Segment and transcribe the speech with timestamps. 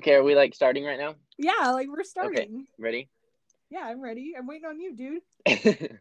[0.00, 1.14] Okay, are we like starting right now?
[1.36, 2.40] Yeah, like we're starting.
[2.40, 3.10] Okay, Ready?
[3.68, 4.32] Yeah, I'm ready.
[4.34, 5.20] I'm waiting on you, dude.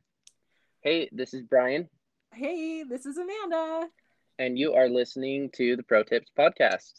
[0.81, 1.89] hey, this is Bryan,
[2.33, 3.89] Hey, this is Amanda.
[4.37, 6.93] and you are listening to the Pro Tips Podcast.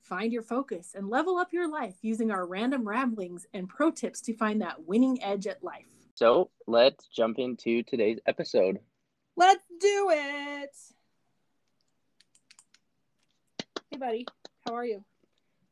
[0.00, 4.22] Find your focus and level up your life using our random ramblings and pro tips
[4.22, 5.84] to find that winning edge at life.
[6.14, 8.78] So let's jump into today's episode.
[9.36, 10.70] Let's do it.
[13.90, 14.26] Hey, buddy.
[14.66, 15.04] How are you?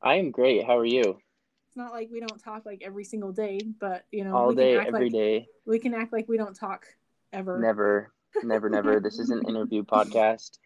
[0.06, 0.64] I am great.
[0.64, 1.18] How are you?
[1.66, 4.54] It's not like we don't talk like every single day, but you know, All we
[4.54, 5.48] day, can act every like day.
[5.66, 6.86] we can act like we don't talk
[7.32, 7.58] ever.
[7.58, 8.12] Never,
[8.44, 9.00] never, never.
[9.02, 10.58] This is an interview podcast.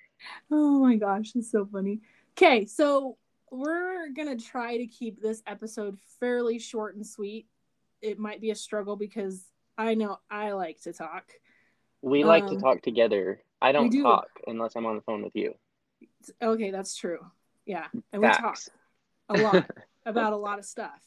[0.51, 2.01] Oh my gosh, it's so funny.
[2.37, 3.17] Okay, so
[3.51, 7.47] we're gonna try to keep this episode fairly short and sweet.
[8.03, 9.43] It might be a struggle because
[9.79, 11.33] I know I like to talk.
[12.03, 13.43] We like to Um, talk together.
[13.63, 14.03] I don't do.
[14.03, 15.55] talk unless I'm on the phone with you.
[16.43, 17.25] Okay, that's true.
[17.65, 18.71] Yeah, and we talk Facts.
[19.31, 19.71] A lot
[20.07, 21.03] about a lot of stuff,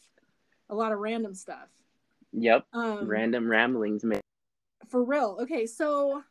[0.69, 1.69] a lot of random stuff.
[2.33, 2.65] Yep.
[2.73, 4.21] Um, Random ramblings, man.
[4.89, 5.37] For real.
[5.41, 6.23] Okay, so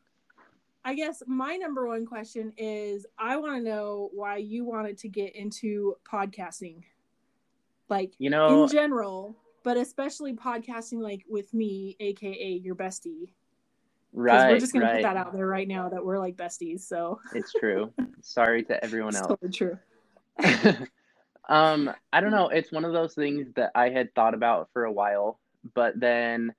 [0.84, 5.08] I guess my number one question is I want to know why you wanted to
[5.08, 6.82] get into podcasting.
[7.88, 13.30] Like You know, in general, but especially podcasting like with me, aka your bestie.
[14.12, 16.80] Because right, we're just gonna put that out there right now that we're like besties.
[16.80, 17.92] So It's true.
[18.22, 19.28] Sorry to everyone it's else.
[19.28, 19.78] totally true.
[21.48, 22.48] um, I don't know.
[22.48, 25.40] It's one of those things that I had thought about for a while,
[25.74, 26.54] but then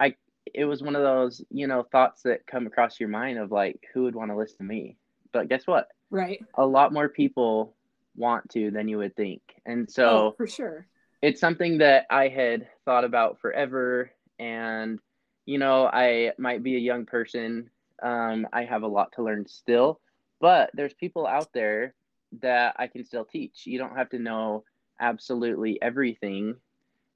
[0.00, 0.14] I
[0.52, 3.80] it was one of those, you know, thoughts that come across your mind of like,
[3.92, 4.96] who would want to listen to me?
[5.32, 5.88] But guess what?
[6.10, 6.40] Right.
[6.54, 7.74] A lot more people
[8.16, 9.42] want to than you would think.
[9.66, 10.86] And oh, so for sure.
[11.22, 14.10] it's something that I had thought about forever.
[14.38, 15.00] And,
[15.46, 17.70] you know, I might be a young person.
[18.02, 20.00] Um, I have a lot to learn still,
[20.40, 21.94] but there's people out there
[22.40, 23.66] that I can still teach.
[23.66, 24.64] You don't have to know
[25.00, 26.56] absolutely everything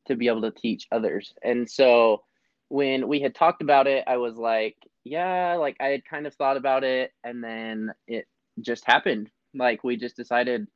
[0.06, 1.34] to be able to teach others.
[1.42, 2.22] And so
[2.68, 6.34] when we had talked about it, I was like, yeah, like I had kind of
[6.34, 7.12] thought about it.
[7.24, 8.26] And then it
[8.60, 9.30] just happened.
[9.54, 10.66] Like we just decided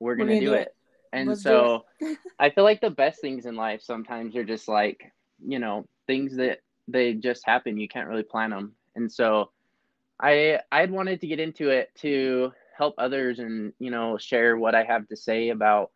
[0.00, 0.68] we're We're going to do do it.
[0.68, 0.74] it.
[1.12, 1.84] And Let's so
[2.38, 5.12] I feel like the best things in life sometimes are just like,
[5.46, 7.78] you know, things that they just happen.
[7.78, 8.74] You can't really plan them.
[8.94, 9.50] And so
[10.20, 14.56] I I had wanted to get into it to help others and, you know, share
[14.56, 15.90] what I have to say about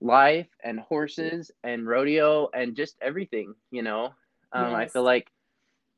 [0.00, 4.12] life and horses and rodeo and just everything, you know.
[4.52, 5.30] Um, I feel like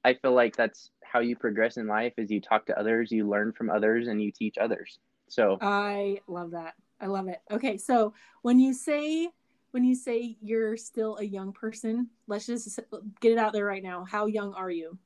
[0.04, 3.26] I feel like that's how you progress in life is you talk to others, you
[3.26, 4.98] learn from others and you teach others.
[5.28, 6.74] So I love that.
[7.00, 7.40] I love it.
[7.50, 9.30] Okay, so when you say
[9.70, 12.78] when you say you're still a young person, let's just
[13.20, 14.04] get it out there right now.
[14.04, 14.98] How young are you?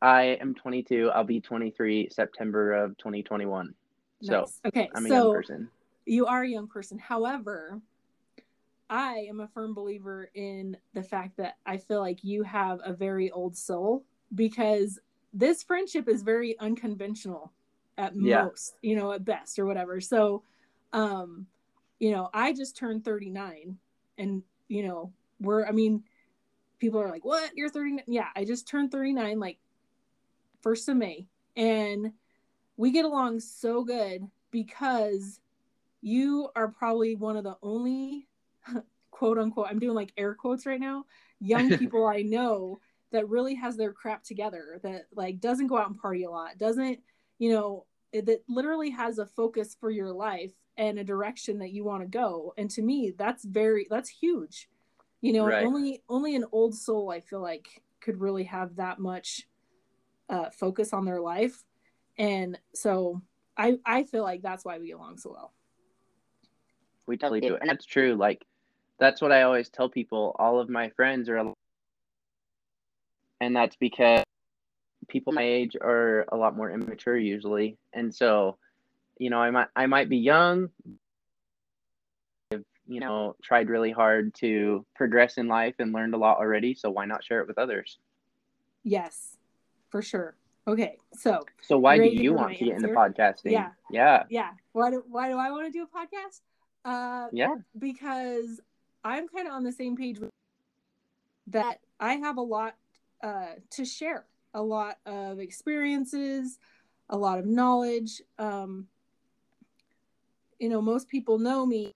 [0.00, 1.10] I am 22.
[1.14, 3.74] I'll be 23 September of 2021.
[4.22, 4.60] So Nice.
[4.66, 5.70] okay, I'm a young so person.
[6.06, 6.98] you are a young person.
[6.98, 7.80] However,
[8.88, 12.92] I am a firm believer in the fact that I feel like you have a
[12.92, 14.98] very old soul because
[15.32, 17.52] this friendship is very unconventional
[17.96, 18.44] at Yeah.
[18.44, 20.00] most, you know, at best or whatever.
[20.00, 20.44] So,
[20.92, 21.46] um,
[21.98, 23.78] you know, I just turned 39
[24.18, 26.04] and, you know, we're, I mean,
[26.78, 27.52] people are like, what?
[27.54, 28.04] You're 39?
[28.08, 29.58] Yeah, I just turned 39 like
[30.62, 31.26] first of May.
[31.56, 32.12] And
[32.76, 35.40] we get along so good because
[36.00, 38.28] you are probably one of the only
[39.10, 41.04] quote unquote i'm doing like air quotes right now
[41.40, 42.80] young people i know
[43.12, 46.58] that really has their crap together that like doesn't go out and party a lot
[46.58, 46.98] doesn't
[47.38, 51.84] you know that literally has a focus for your life and a direction that you
[51.84, 52.52] want to go.
[52.58, 54.68] And to me that's very that's huge.
[55.20, 55.64] You know Right.
[55.64, 59.46] only only an old soul i feel like could really have that much
[60.28, 61.62] uh, focus on their life
[62.18, 63.20] and so
[63.56, 65.52] i i feel like that's why we get along so well
[67.06, 67.56] We totally do.
[67.56, 68.14] And that's true.
[68.14, 68.44] Like,
[68.98, 70.36] that's what I always tell people.
[70.38, 71.52] All of my friends are,
[73.40, 74.22] and that's because
[75.08, 77.76] people my age are a lot more immature usually.
[77.92, 78.56] And so,
[79.18, 80.70] you know, I might, I might be young,
[82.52, 86.74] I've, you know, tried really hard to progress in life and learned a lot already.
[86.74, 87.98] So why not share it with others?
[88.84, 89.36] Yes,
[89.90, 90.36] for sure.
[90.66, 93.50] Okay, so So why do you want to get into podcasting?
[93.52, 93.70] Yeah.
[93.90, 94.22] Yeah.
[94.30, 96.40] yeah, why do why do I want to do a podcast?
[96.84, 97.54] Uh, Yeah.
[97.78, 98.60] because
[99.04, 100.30] I'm kind of on the same page with
[101.48, 101.78] that.
[101.98, 102.74] I have a lot
[103.22, 104.24] uh, to share,
[104.54, 106.58] a lot of experiences,
[107.08, 108.22] a lot of knowledge.
[108.38, 108.86] Um,
[110.60, 111.92] you know, most people know me.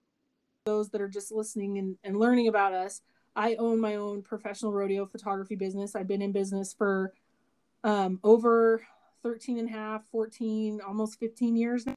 [0.65, 3.01] Those that are just listening and, and learning about us,
[3.37, 5.95] I own my own professional rodeo photography business.
[5.95, 7.13] I've been in business for
[7.87, 8.85] um, over
[9.23, 11.95] 13 and a half, 14, almost 15 years now.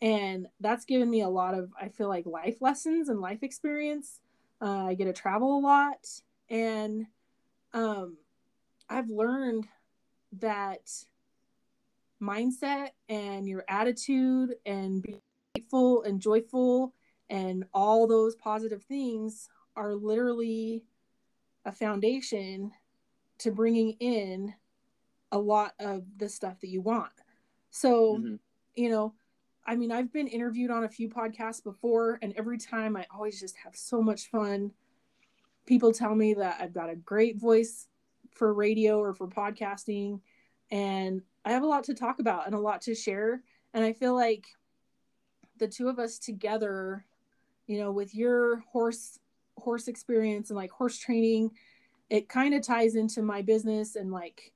[0.00, 4.20] and that's given me a lot of i feel like life lessons and life experience
[4.62, 6.08] uh, i get to travel a lot
[6.48, 7.06] and
[7.74, 8.16] um,
[8.88, 9.68] i've learned
[10.40, 10.90] that
[12.20, 15.20] mindset and your attitude and being
[15.54, 16.94] grateful and joyful
[17.28, 20.84] and all those positive things are literally
[21.66, 22.72] a foundation
[23.38, 24.54] to bringing in
[25.32, 27.12] a lot of the stuff that you want.
[27.70, 28.34] So, mm-hmm.
[28.76, 29.14] you know,
[29.66, 33.40] I mean, I've been interviewed on a few podcasts before, and every time I always
[33.40, 34.72] just have so much fun.
[35.66, 37.86] People tell me that I've got a great voice
[38.32, 40.20] for radio or for podcasting,
[40.70, 43.42] and I have a lot to talk about and a lot to share.
[43.72, 44.46] And I feel like
[45.58, 47.04] the two of us together,
[47.66, 49.18] you know, with your horse
[49.58, 51.50] horse experience and like horse training,
[52.10, 54.52] it kind of ties into my business and like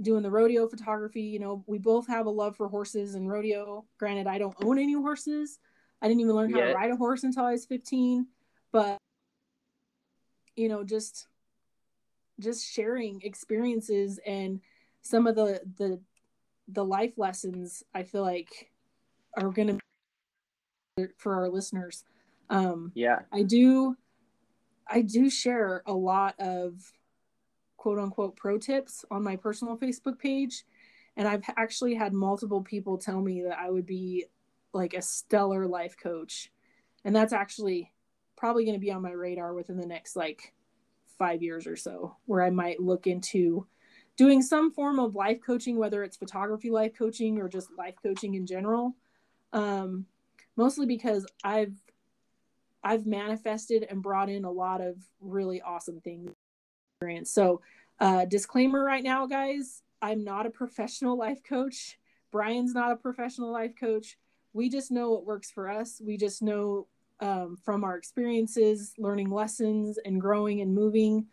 [0.00, 1.22] doing the rodeo photography.
[1.22, 3.84] You know, we both have a love for horses and rodeo.
[3.98, 5.58] Granted, I don't own any horses.
[6.00, 8.26] I didn't even learn how to ride a horse until I was 15,
[8.72, 8.98] but
[10.56, 11.26] you know, just
[12.40, 14.60] just sharing experiences and
[15.02, 16.00] some of the the
[16.68, 18.70] the life lessons I feel like
[19.36, 19.78] are going
[20.96, 22.04] to for our listeners.
[22.50, 23.96] Um, yeah, I do.
[24.90, 26.92] I do share a lot of
[27.88, 30.64] quote unquote pro tips on my personal Facebook page,
[31.16, 34.26] and I've actually had multiple people tell me that I would be
[34.74, 36.52] like a stellar life coach,
[37.06, 37.90] and that's actually
[38.36, 40.52] probably going to be on my radar within the next like
[41.18, 43.66] five years or so, where I might look into
[44.18, 48.34] doing some form of life coaching, whether it's photography life coaching or just life coaching
[48.34, 48.94] in general.
[49.54, 50.04] Um,
[50.56, 51.72] mostly because I've
[52.84, 56.34] I've manifested and brought in a lot of really awesome things.
[57.24, 57.60] So,
[58.00, 61.98] uh, disclaimer right now, guys, I'm not a professional life coach.
[62.30, 64.18] Bryan's not a professional life coach.
[64.52, 66.00] We just know what works for us.
[66.04, 66.86] We just know
[67.20, 71.26] um, from our experiences, learning lessons, and growing and moving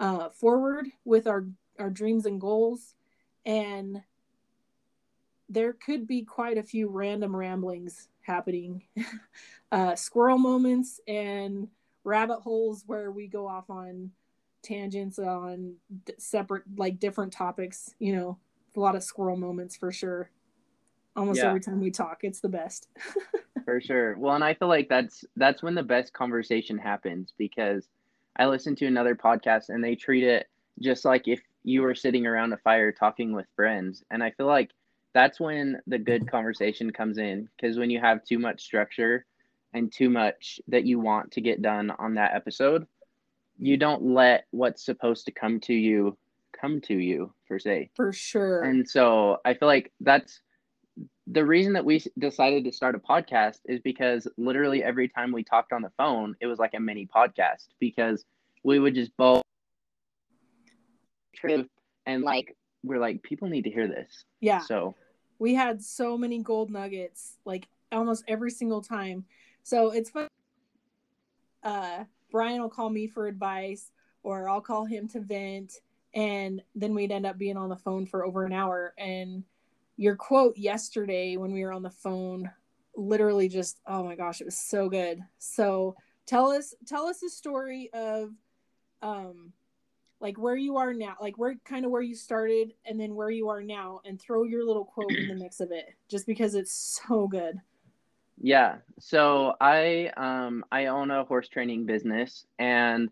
[0.00, 1.46] uh, forward with our
[1.78, 2.94] our dreams and goals
[3.46, 4.02] and
[5.48, 8.82] there could be quite a few random ramblings happening
[9.72, 11.68] uh, squirrel moments and
[12.04, 14.10] rabbit holes where we go off on
[14.62, 15.74] tangents on
[16.18, 18.38] separate like different topics you know
[18.76, 20.30] a lot of squirrel moments for sure
[21.16, 21.48] almost yeah.
[21.48, 22.88] every time we talk it's the best
[23.64, 27.88] for sure well and i feel like that's that's when the best conversation happens because
[28.36, 30.46] i listened to another podcast and they treat it
[30.80, 34.04] just like if you were sitting around a fire talking with friends.
[34.10, 34.70] And I feel like
[35.12, 39.26] that's when the good conversation comes in because when you have too much structure
[39.74, 42.86] and too much that you want to get done on that episode,
[43.60, 46.16] you don't let what's supposed to come to you
[46.58, 47.90] come to you per se.
[47.94, 48.62] For sure.
[48.62, 50.40] And so I feel like that's
[51.26, 55.44] the reason that we decided to start a podcast is because literally every time we
[55.44, 58.24] talked on the phone, it was like a mini podcast because
[58.64, 59.42] we would just both
[61.34, 61.66] truth
[62.06, 64.94] and like we're like people need to hear this yeah so
[65.38, 69.24] we had so many gold nuggets like almost every single time
[69.62, 70.28] so it's fun
[71.62, 73.90] uh brian will call me for advice
[74.22, 75.74] or i'll call him to vent.
[76.14, 78.94] And then we'd end up being on the phone for over an hour.
[78.98, 79.44] And
[79.96, 82.50] your quote yesterday when we were on the phone
[82.96, 85.20] literally just oh my gosh it was so good.
[85.38, 85.94] So
[86.26, 88.30] tell us tell us a story of
[89.02, 89.52] um
[90.20, 93.30] like where you are now, like where kind of where you started and then where
[93.30, 96.54] you are now, and throw your little quote in the mix of it, just because
[96.54, 97.58] it's so good.
[98.40, 98.78] Yeah.
[98.98, 103.10] So I um I own a horse training business and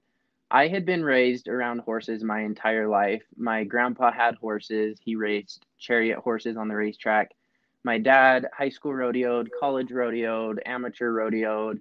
[0.50, 3.22] I had been raised around horses my entire life.
[3.36, 4.98] My grandpa had horses.
[5.04, 7.32] He raced chariot horses on the racetrack.
[7.84, 11.80] My dad high school rodeoed, college rodeoed, amateur rodeoed,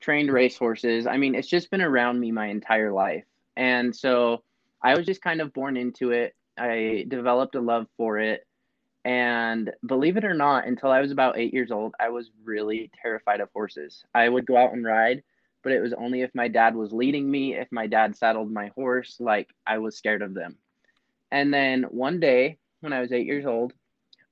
[0.00, 1.06] trained race horses.
[1.06, 3.24] I mean, it's just been around me my entire life.
[3.56, 4.42] And so
[4.82, 6.34] I was just kind of born into it.
[6.58, 8.45] I developed a love for it.
[9.06, 12.90] And believe it or not, until I was about eight years old, I was really
[13.00, 14.02] terrified of horses.
[14.12, 15.22] I would go out and ride,
[15.62, 18.66] but it was only if my dad was leading me, if my dad saddled my
[18.74, 20.58] horse, like I was scared of them.
[21.30, 23.74] And then one day, when I was eight years old,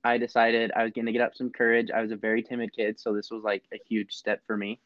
[0.03, 1.89] I decided I was going to get up some courage.
[1.89, 4.81] I was a very timid kid, so this was like a huge step for me.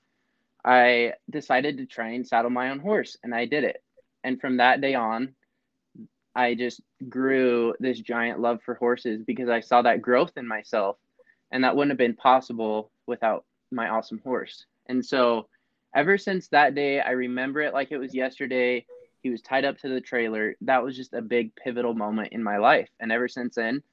[0.64, 3.82] I decided to try and saddle my own horse, and I did it.
[4.24, 5.34] And from that day on,
[6.40, 6.80] I just
[7.10, 10.96] grew this giant love for horses because I saw that growth in myself.
[11.52, 14.66] And that wouldn't have been possible without my awesome horse.
[14.88, 15.50] And so
[15.94, 18.86] ever since that day, I remember it like it was yesterday.
[19.22, 20.56] He was tied up to the trailer.
[20.62, 22.90] That was just a big pivotal moment in my life.
[23.02, 23.84] And ever since then,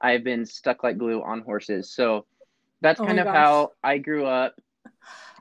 [0.00, 1.90] I've been stuck like glue on horses.
[1.90, 2.26] So
[2.82, 3.34] that's Oh kind of gosh.
[3.34, 4.54] how I grew up.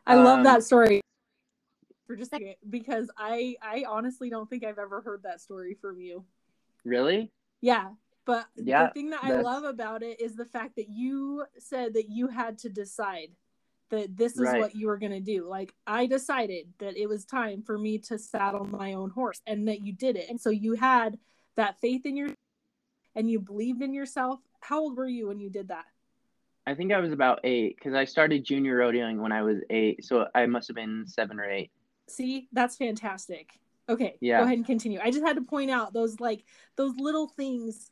[0.07, 1.01] I love Um, that story.
[2.07, 5.75] For just a second, because I I honestly don't think I've ever heard that story
[5.81, 6.23] from you.
[6.85, 7.31] Really?
[7.61, 7.89] Yeah,
[8.25, 11.93] but Yeah, the thing that I love about it is the fact that you said
[11.95, 13.29] that you had to decide
[13.89, 14.59] that this is Right.
[14.59, 15.47] what you were going to do.
[15.47, 19.67] Like I decided that it was time for me to saddle my own horse and
[19.67, 20.29] that you did it.
[20.29, 21.19] And so you had
[21.55, 22.29] that faith in your
[23.15, 24.39] and you believed in yourself.
[24.59, 25.85] How old were you when you did that?
[26.67, 30.03] I think I was about eight because I started junior rodeoing when I was eight,
[30.03, 31.71] so I must have been seven or eight.
[32.07, 33.59] See, that's fantastic.
[33.87, 34.39] Okay, Yeah.
[34.39, 34.99] go ahead and continue.
[35.01, 36.43] I just had to point out those like
[36.75, 37.91] those little things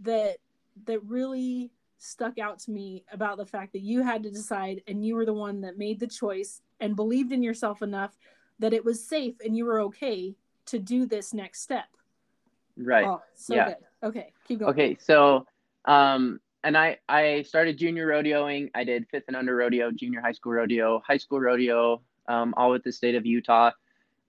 [0.00, 0.38] that
[0.86, 5.04] that really stuck out to me about the fact that you had to decide and
[5.04, 8.16] you were the one that made the choice and believed in yourself enough
[8.58, 10.34] that it was safe and you were okay
[10.66, 11.86] to do this next step.
[12.76, 13.06] Right.
[13.06, 13.64] Oh, so Yeah.
[13.66, 13.76] good.
[14.02, 14.70] Okay, keep going.
[14.70, 15.46] Okay, so
[15.84, 18.70] um and I I started junior rodeoing.
[18.74, 22.70] I did fifth and under rodeo, junior high school rodeo, high school rodeo, um, all
[22.70, 23.70] with the state of Utah.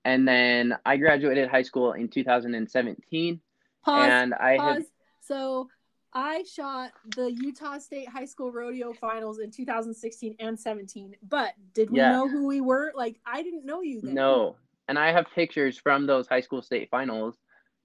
[0.06, 3.40] And then I graduated high school in 2017
[3.84, 4.08] Pause.
[4.10, 4.74] and I pause.
[4.76, 4.86] had
[5.20, 5.68] So
[6.14, 11.16] I shot the Utah State High School Rodeo Finals in 2016 and 17.
[11.28, 12.12] But did we Yeah.
[12.14, 12.92] know who we were?
[12.96, 14.14] Like I didn't know you then.
[14.14, 14.56] no.
[14.88, 17.36] And I have pictures from those high school state finals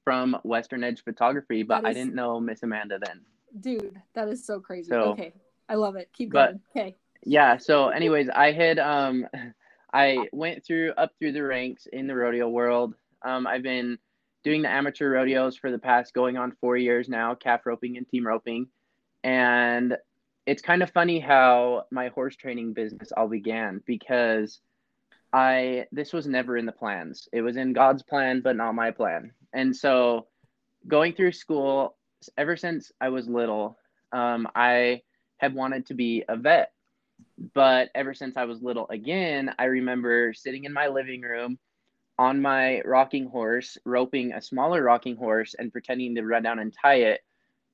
[0.04, 3.22] from Western Edge Photography, but That I didn't know Miss Amanda then.
[3.58, 4.90] Dude, that is so crazy.
[4.90, 5.32] So- okay.
[5.70, 6.10] I love it.
[6.12, 6.60] Keep But- going.
[6.86, 6.96] Okay.
[7.22, 9.26] yeah so anyways i had um
[9.92, 12.94] i went through up through the ranks in the rodeo world.
[13.24, 13.98] Um i've been
[14.42, 18.08] doing the amateur rodeos for the past going on four years now calf roping and
[18.08, 18.68] team roping.
[19.22, 19.96] And
[20.46, 24.60] it's kind of funny how my horse training business all began because
[25.32, 27.28] i this was never in the plans.
[27.32, 29.32] It was in god's plan but not my plan.
[29.52, 30.26] And so
[30.86, 31.96] going through school
[32.36, 33.78] ever since i was little
[34.12, 35.02] um, i
[35.38, 36.72] have wanted to be a vet
[37.54, 41.58] but ever since I was little again, I remember sitting in my living room
[42.18, 46.72] on my rocking horse, roping a smaller rocking horse and pretending to run down and
[46.72, 47.20] tie it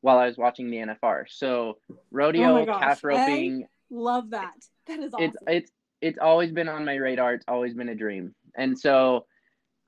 [0.03, 1.25] while I was watching the NFR.
[1.29, 1.79] So
[2.13, 4.53] rodeo, Oh gosh, calf I- roping, Love that.
[4.87, 5.25] That is awesome.
[5.25, 7.35] it's it's it's always been on my radar.
[7.35, 8.35] It's always been a dream.
[8.57, 9.27] And so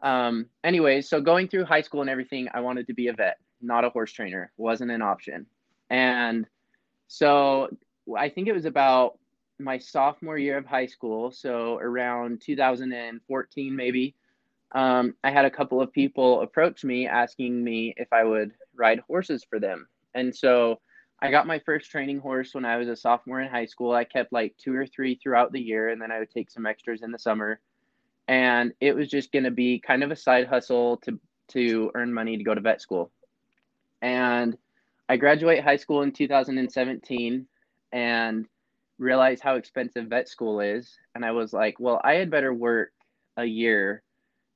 [0.02, 3.38] um anyways, so going through high school and everything, I wanted to be a vet,
[3.60, 4.50] not a horse trainer.
[4.56, 5.46] Wasn't an option.
[5.90, 6.46] And
[7.08, 7.68] so
[8.16, 9.18] I think it was about
[9.58, 14.14] my sophomore year of high school, so around 2014 maybe.
[14.72, 19.00] Um, I had a couple of people approach me asking me if I would ride
[19.00, 19.88] horses for them.
[20.14, 20.80] And so
[21.20, 23.92] I got my first training horse when I was a sophomore in high school.
[23.92, 26.66] I kept like two or three throughout the year, and then I would take some
[26.66, 27.60] extras in the summer.
[28.28, 32.12] And it was just going to be kind of a side hustle to to earn
[32.12, 33.10] money to go to vet school.
[34.02, 34.56] And
[35.08, 37.46] I graduate high school in 2017
[37.92, 38.46] and
[38.98, 40.96] realized how expensive vet school is.
[41.14, 42.92] And I was like, well, I had better work
[43.36, 44.02] a year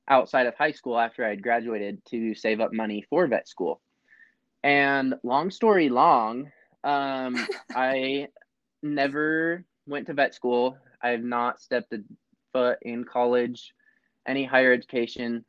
[0.09, 3.81] outside of high school after I had graduated to save up money for vet school.
[4.63, 6.51] And long story long,
[6.83, 8.27] um, I
[8.81, 10.77] never went to vet school.
[11.01, 12.03] I have not stepped a
[12.51, 13.73] foot in college,
[14.27, 15.43] any higher education,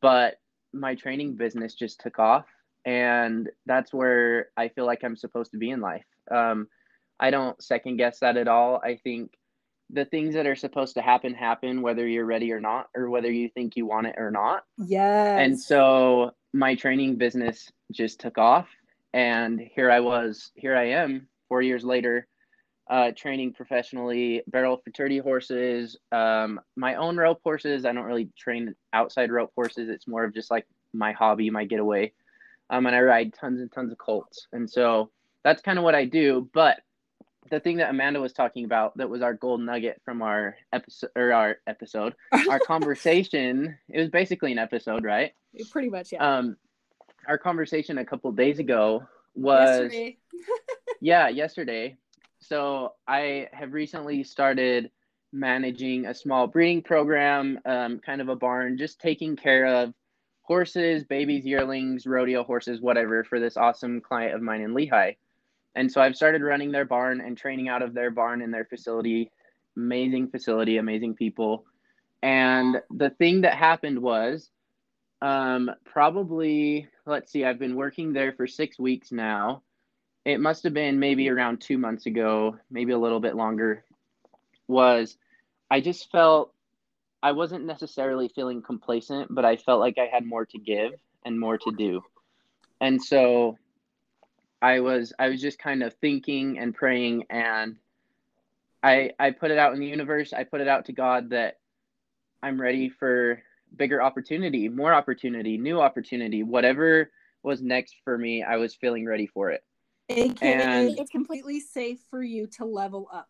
[0.00, 0.40] but
[0.72, 2.46] my training business just took off.
[2.84, 6.04] And that's where I feel like I'm supposed to be in life.
[6.30, 6.68] Um,
[7.20, 8.80] I don't second guess that at all.
[8.82, 9.36] I think
[9.92, 13.30] the things that are supposed to happen happen whether you're ready or not, or whether
[13.30, 14.64] you think you want it or not.
[14.78, 15.38] yes.
[15.38, 18.68] And so my training business just took off.
[19.12, 22.26] And here I was, here I am four years later,
[22.88, 27.84] uh, training professionally barrel futurity horses, um, my own rope horses.
[27.84, 29.88] I don't really train outside rope horses.
[29.88, 32.12] It's more of just like my hobby, my getaway.
[32.70, 34.46] Um, and I ride tons and tons of colts.
[34.52, 35.10] And so
[35.44, 36.48] that's kind of what I do.
[36.52, 36.80] But
[37.48, 41.10] the thing that Amanda was talking about that was our gold nugget from our episode
[41.16, 42.14] or our episode,
[42.48, 45.32] our conversation, it was basically an episode, right?
[45.70, 46.38] Pretty much, yeah.
[46.38, 46.56] Um,
[47.26, 49.02] our conversation a couple days ago
[49.34, 50.18] was Yesterday.
[51.00, 51.96] yeah, yesterday.
[52.40, 54.90] So I have recently started
[55.32, 59.94] managing a small breeding program, um, kind of a barn, just taking care of
[60.42, 65.16] horses, babies, yearlings, rodeo horses, whatever, for this awesome client of mine in Lehi.
[65.74, 68.64] And so I've started running their barn and training out of their barn in their
[68.64, 69.30] facility.
[69.76, 71.64] Amazing facility, amazing people.
[72.22, 74.50] And the thing that happened was
[75.22, 79.62] um, probably, let's see, I've been working there for six weeks now.
[80.24, 83.84] It must have been maybe around two months ago, maybe a little bit longer.
[84.68, 85.16] Was
[85.70, 86.52] I just felt
[87.22, 90.92] I wasn't necessarily feeling complacent, but I felt like I had more to give
[91.24, 92.02] and more to do.
[92.80, 93.58] And so
[94.62, 97.76] I was I was just kind of thinking and praying and
[98.82, 100.32] I I put it out in the universe.
[100.32, 101.58] I put it out to God that
[102.42, 103.42] I'm ready for
[103.76, 107.10] bigger opportunity, more opportunity, new opportunity, whatever
[107.42, 108.42] was next for me.
[108.42, 109.62] I was feeling ready for it.
[110.08, 113.28] AKA, and it's completely safe for you to level up.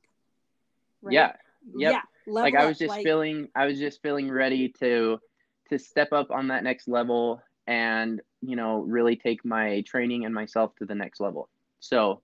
[1.02, 1.14] Right?
[1.14, 1.32] Yeah.
[1.76, 1.92] Yep.
[1.92, 2.02] Yeah.
[2.26, 3.04] Like I was just like...
[3.04, 5.20] feeling, I was just feeling ready to
[5.68, 10.34] to step up on that next level and you know really take my training and
[10.34, 11.48] myself to the next level.
[11.78, 12.20] So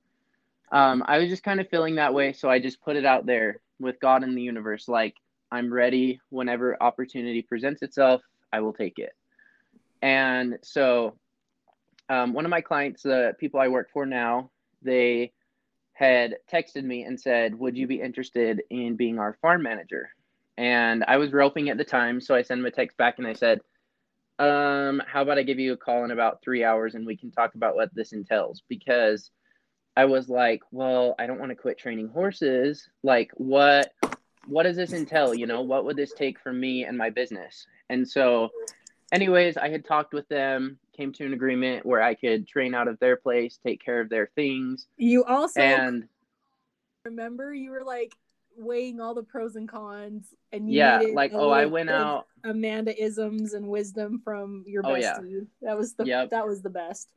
[0.72, 3.24] um, I was just kind of feeling that way, so I just put it out
[3.24, 5.14] there with God and the universe, like
[5.52, 8.20] I'm ready whenever opportunity presents itself,
[8.52, 9.12] I will take it.
[10.02, 11.14] And so,
[12.08, 14.50] um, one of my clients, the people I work for now,
[14.82, 15.32] they
[15.92, 20.10] had texted me and said, "Would you be interested in being our farm manager?"
[20.58, 23.26] And I was roping at the time, so I sent him a text back and
[23.26, 23.60] I said,
[24.38, 27.31] um, "How about I give you a call in about three hours and we can
[27.31, 29.31] talk about what this entails?" Because
[29.97, 32.88] I was like, well, I don't want to quit training horses.
[33.02, 33.93] Like, what
[34.47, 35.35] what does this entail?
[35.35, 37.66] You know, what would this take for me and my business?
[37.88, 38.50] And so,
[39.11, 42.88] anyways, I had talked with them, came to an agreement where I could train out
[42.88, 44.87] of their place, take care of their things.
[44.97, 46.09] You also and
[47.05, 48.12] remember you were like
[48.56, 53.54] weighing all the pros and cons, and yeah, like oh, I went out Amanda isms
[53.54, 55.18] and wisdom from your bestie.
[55.18, 55.40] Oh, yeah.
[55.62, 56.30] That was the yep.
[56.30, 57.08] that was the best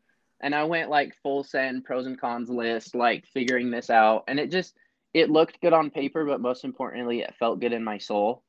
[0.41, 4.39] and I went like full send pros and cons list, like figuring this out, and
[4.39, 4.75] it just
[5.13, 8.43] it looked good on paper, but most importantly, it felt good in my soul.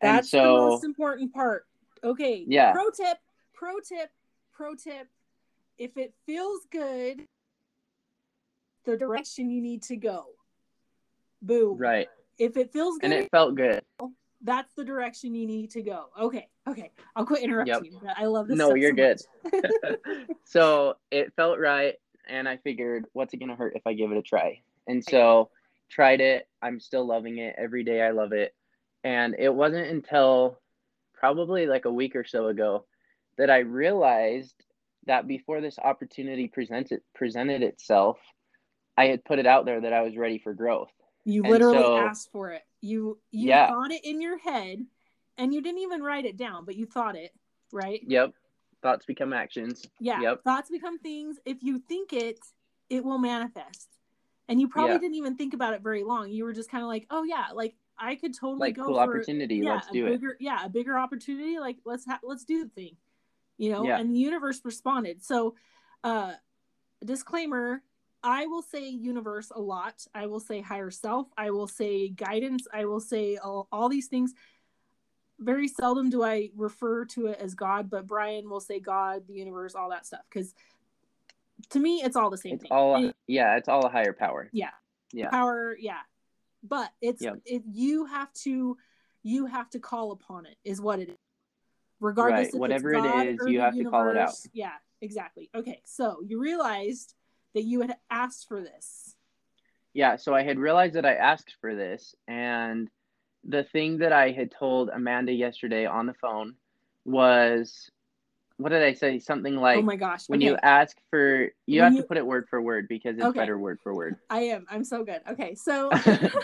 [0.00, 1.66] That's so, the most important part.
[2.02, 2.44] Okay.
[2.46, 2.72] Yeah.
[2.72, 3.18] Pro tip.
[3.54, 4.10] Pro tip.
[4.52, 5.08] Pro tip.
[5.78, 7.26] If it feels good,
[8.84, 10.26] the direction you need to go.
[11.40, 11.78] Boom.
[11.78, 12.08] Right.
[12.38, 13.82] If it feels good, and it felt good,
[14.42, 16.06] that's the direction you need to go.
[16.20, 16.90] Okay, okay.
[17.16, 18.02] I'll quit interrupting yep.
[18.02, 18.08] you.
[18.16, 18.58] I love this.
[18.58, 19.18] No, you're so
[19.50, 19.98] good.
[20.44, 21.94] so it felt right,
[22.28, 24.60] and I figured, what's it gonna hurt if I give it a try?
[24.86, 25.50] And so
[25.90, 26.46] tried it.
[26.60, 28.02] I'm still loving it every day.
[28.02, 28.54] I love it,
[29.02, 30.60] and it wasn't until
[31.14, 32.84] probably like a week or so ago
[33.38, 34.54] that I realized
[35.06, 38.18] that before this opportunity presented presented itself,
[38.96, 40.92] I had put it out there that I was ready for growth.
[41.24, 42.62] You literally so, asked for it.
[42.80, 43.68] You you yeah.
[43.68, 44.84] thought it in your head
[45.38, 47.32] and you didn't even write it down, but you thought it,
[47.72, 48.00] right?
[48.06, 48.34] Yep.
[48.82, 49.86] Thoughts become actions.
[50.00, 50.20] Yeah.
[50.20, 50.44] Yep.
[50.44, 51.38] Thoughts become things.
[51.46, 52.38] If you think it,
[52.90, 53.88] it will manifest.
[54.48, 54.98] And you probably yeah.
[54.98, 56.30] didn't even think about it very long.
[56.30, 58.94] You were just kind of like, "Oh yeah, like I could totally like go cool
[58.96, 59.56] for opportunity.
[59.56, 60.36] Yeah, let's do bigger, it.
[60.40, 61.58] Yeah, a bigger opportunity.
[61.58, 62.96] Like let's ha- let's do the thing,
[63.56, 63.84] you know.
[63.84, 63.98] Yeah.
[63.98, 65.22] And the universe responded.
[65.22, 65.54] So,
[66.02, 66.32] uh,
[67.02, 67.82] disclaimer:
[68.24, 70.06] I will say universe a lot.
[70.14, 71.28] I will say higher self.
[71.36, 72.66] I will say guidance.
[72.72, 74.32] I will say all, all these things.
[75.38, 79.34] Very seldom do I refer to it as God, but Bryan will say God, the
[79.34, 80.22] universe, all that stuff.
[80.30, 80.54] Because
[81.70, 82.72] to me, it's all the same it's thing.
[82.72, 84.48] All, and, yeah, it's all a higher power.
[84.52, 84.70] Yeah.
[85.12, 85.28] Yeah.
[85.28, 86.00] Power, yeah.
[86.62, 87.34] But it's yep.
[87.44, 88.78] it you have to
[89.22, 91.16] you have to call upon it is what it is.
[92.00, 92.60] Regardless right.
[92.60, 94.34] whatever it is, you have universe, to call it out.
[94.54, 95.50] Yeah, exactly.
[95.54, 97.14] Okay, so you realized
[97.54, 99.16] that you had asked for this.
[99.92, 102.90] Yeah, so I had realized that I asked for this, and
[103.44, 106.56] the thing that I had told Amanda yesterday on the phone
[107.04, 107.90] was
[108.56, 109.18] what did I say?
[109.18, 110.46] Something oh like, "Oh my gosh!" When okay.
[110.46, 112.02] you ask for, you when have you...
[112.02, 113.38] to put it word for word because it's okay.
[113.38, 114.16] better word for word.
[114.30, 114.66] I am.
[114.70, 115.22] I'm so good.
[115.28, 115.90] Okay, so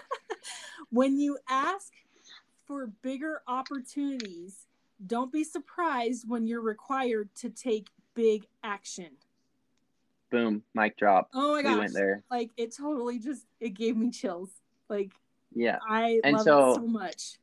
[0.90, 1.92] when you ask
[2.66, 4.66] for bigger opportunities,
[5.06, 9.10] don't be surprised when you're required to take big action
[10.30, 11.28] boom, mic drop.
[11.34, 11.72] Oh my gosh.
[11.72, 12.22] We went there.
[12.30, 14.50] Like it totally just it gave me chills.
[14.88, 15.12] Like
[15.54, 15.78] yeah.
[15.88, 17.38] I and love so, it so much.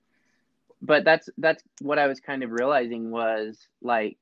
[0.81, 4.17] But that's that's what I was kind of realizing was like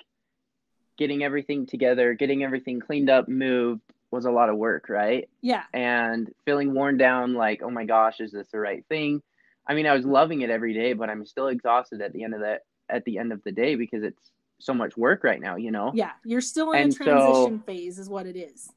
[0.97, 5.29] getting everything together, getting everything cleaned up, moved was a lot of work, right?
[5.41, 5.63] Yeah.
[5.73, 9.21] And feeling worn down like, oh my gosh, is this the right thing?
[9.67, 12.33] I mean, I was loving it every day, but I'm still exhausted at the end
[12.33, 15.55] of that at the end of the day because it's so much work right now,
[15.55, 15.91] you know?
[15.93, 18.69] Yeah, you're still in and a transition so, phase is what it is.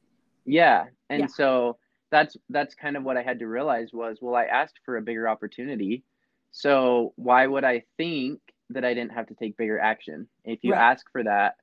[0.45, 0.85] Yeah.
[1.09, 1.27] And yeah.
[1.27, 1.77] so
[2.11, 5.01] that's that's kind of what I had to realize was well, I asked for a
[5.01, 6.03] bigger opportunity.
[6.51, 8.39] So why would I think
[8.71, 10.27] that I didn't have to take bigger action?
[10.43, 10.91] If you right.
[10.91, 11.55] ask for that,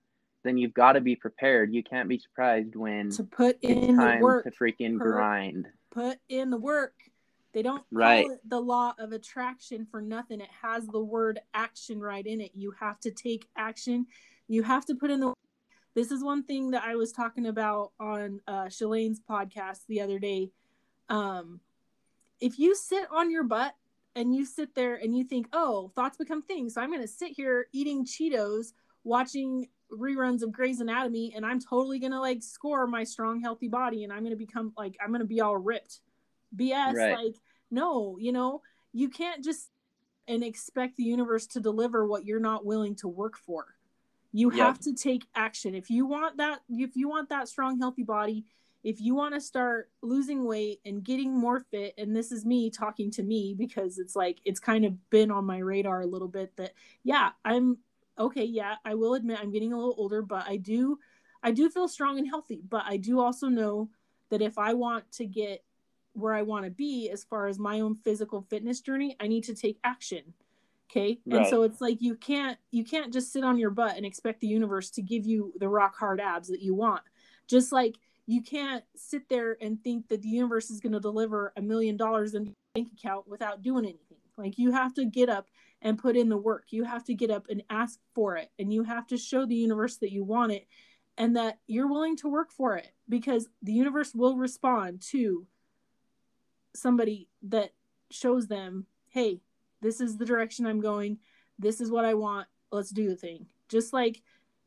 [0.45, 1.75] then you've got to be prepared.
[1.75, 5.67] You can't be surprised when to put in the work to freaking grind.
[5.91, 6.95] Put in the work.
[7.57, 8.27] They don't right.
[8.27, 10.43] call it the law of attraction for nothing.
[10.43, 12.51] It has the word action right in it.
[12.55, 14.05] You have to take action.
[14.47, 15.33] You have to put in the.
[15.95, 20.19] This is one thing that I was talking about on uh, Shalane's podcast the other
[20.19, 20.51] day.
[21.09, 21.61] Um,
[22.41, 23.75] if you sit on your butt
[24.15, 26.75] and you sit there and you think, oh, thoughts become things.
[26.75, 31.61] So I'm going to sit here eating Cheetos, watching reruns of Grey's Anatomy, and I'm
[31.61, 34.99] totally going to like score my strong, healthy body and I'm going to become like,
[35.03, 36.01] I'm going to be all ripped.
[36.55, 36.95] BS.
[36.95, 37.17] Right.
[37.17, 37.35] Like,
[37.71, 39.71] no you know you can't just
[40.29, 43.67] and expect the universe to deliver what you're not willing to work for
[44.33, 44.67] you yep.
[44.67, 48.45] have to take action if you want that if you want that strong healthy body
[48.87, 52.71] if you want to start losing weight and getting more fit and this is me
[52.71, 56.29] talking to me because it's like it's kind of been on my radar a little
[56.29, 57.79] bit that yeah i'm
[58.19, 60.99] okay yeah i will admit i'm getting a little older but i do
[61.43, 63.91] i do feel strong and healthy but i do also know
[64.31, 65.65] that if i want to get
[66.17, 69.45] where i want to be as far as my own physical fitness journey i need
[69.45, 70.35] to take action
[70.91, 71.19] okay?
[71.27, 71.41] Right.
[71.41, 74.41] and so it's like you can't you can't just sit on your butt and expect
[74.41, 77.03] the universe to give you the rock hard abs that you want.
[77.49, 81.53] Just like you can't sit there and think that the universe is going to deliver
[81.57, 84.19] a million dollars in bank account without doing anything.
[84.37, 85.47] Like you have to get up
[85.83, 86.65] and put in the work.
[86.71, 89.55] You have to get up and ask for it and you have to show the
[89.55, 90.67] universe that you want it
[91.17, 95.47] and that you're willing to work for it because the universe will respond to
[96.77, 97.73] somebody that
[98.11, 99.41] shows them hey
[99.81, 101.19] this is the direction I'm going.
[101.59, 102.49] This is what I want.
[102.71, 103.47] Let's do the thing.
[103.69, 104.23] Just like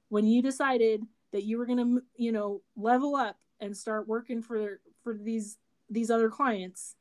[0.10, 4.42] when you decided that you were going to, you know, level up and start working
[4.42, 5.58] for for these
[5.90, 6.96] these other clients,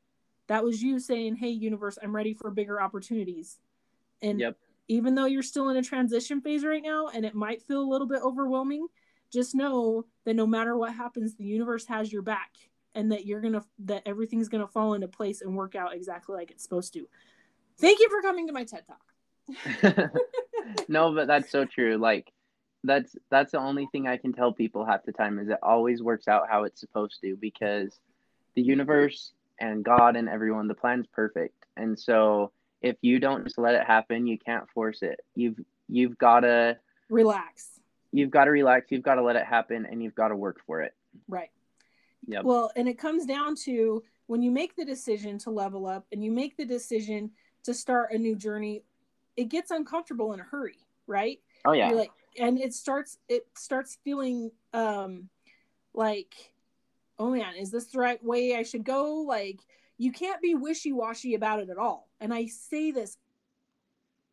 [0.49, 3.59] that was you saying, "Hey universe, I'm ready for bigger opportunities."
[4.21, 4.57] And yep.
[4.89, 7.91] even though you're still in a transition phase right now and it might feel a
[7.91, 8.89] little bit overwhelming,
[9.31, 12.51] just know that no matter what happens, the universe has your back
[12.99, 16.51] and that you're to that everything's to fall into place and work out exactly like
[16.51, 17.09] it's supposed to.
[17.79, 20.11] Thank you for coming to my TED Talk.
[20.89, 21.97] no, but that's so true.
[21.97, 22.33] Like
[22.83, 26.03] that's that's the only thing I can tell people half the time is it always
[26.03, 28.01] works out how it's supposed to because
[28.57, 31.55] the universe and God and everyone, the plan's perfect.
[31.77, 32.51] And so
[32.83, 35.21] if you don't just let it happen, you can't force it.
[35.37, 37.79] You've you've gotta relax.
[38.11, 38.91] You've got to relax.
[38.91, 40.95] You've got to let it happen, and you've got to work for it.
[41.29, 41.51] Right.
[42.29, 42.45] Yep.
[42.45, 46.23] Well, and it comes down to when you make the decision to level up, and
[46.23, 47.31] you make the decision
[47.65, 48.85] to start a new journey,
[49.37, 51.41] it gets uncomfortable in a hurry, right?
[51.65, 51.89] Oh yeah.
[51.89, 55.29] You're like and it starts it starts feeling um
[55.95, 56.35] like
[57.19, 59.25] oh man, is this the right way I should go?
[59.27, 59.61] Like
[59.97, 62.09] you can't be wishy-washy about it at all.
[62.21, 63.17] And I say this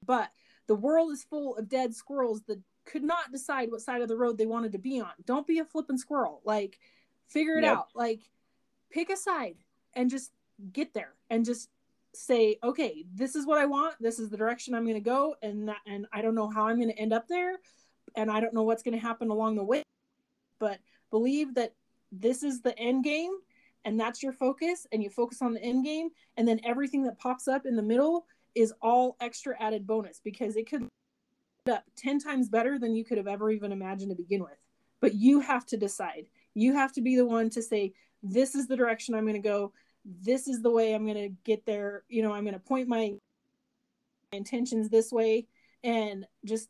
[0.06, 0.30] but
[0.68, 4.18] the world is full of dead squirrels that could not decide what side of the
[4.18, 5.12] road they wanted to be on.
[5.26, 6.42] Don't be a flipping squirrel.
[6.46, 6.80] Like
[7.28, 7.78] figure it yep.
[7.78, 7.88] out.
[7.96, 8.22] Like
[8.92, 9.58] pick a side
[9.94, 10.32] and just
[10.72, 11.70] get there and just
[12.14, 13.96] say okay this is what i want.
[14.00, 15.36] This is the direction i'm going to go.
[15.42, 17.58] And that, and i don't know how i'm going to end up there.
[18.16, 19.84] And i don't know what's going to happen along the way.
[20.60, 20.80] But
[21.12, 21.74] believe that
[22.12, 23.32] this is the end game
[23.84, 26.10] and that's your focus and you focus on the end game.
[26.38, 30.56] And then everything that pops up in the middle is all extra added bonus because
[30.56, 30.88] it could
[31.70, 34.58] up 10 times better than you could have ever even imagined to begin with.
[35.02, 38.68] But you have to decide you have to be the one to say this is
[38.68, 39.72] the direction i'm going to go
[40.06, 42.04] this is the way I'm going to get there.
[42.08, 43.16] You know, I'm going to point my
[44.32, 45.48] intentions this way
[45.84, 46.70] and just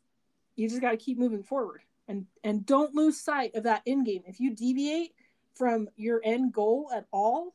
[0.54, 4.06] you just got to keep moving forward and and don't lose sight of that end
[4.06, 4.22] game.
[4.26, 5.12] If you deviate
[5.54, 7.54] from your end goal at all,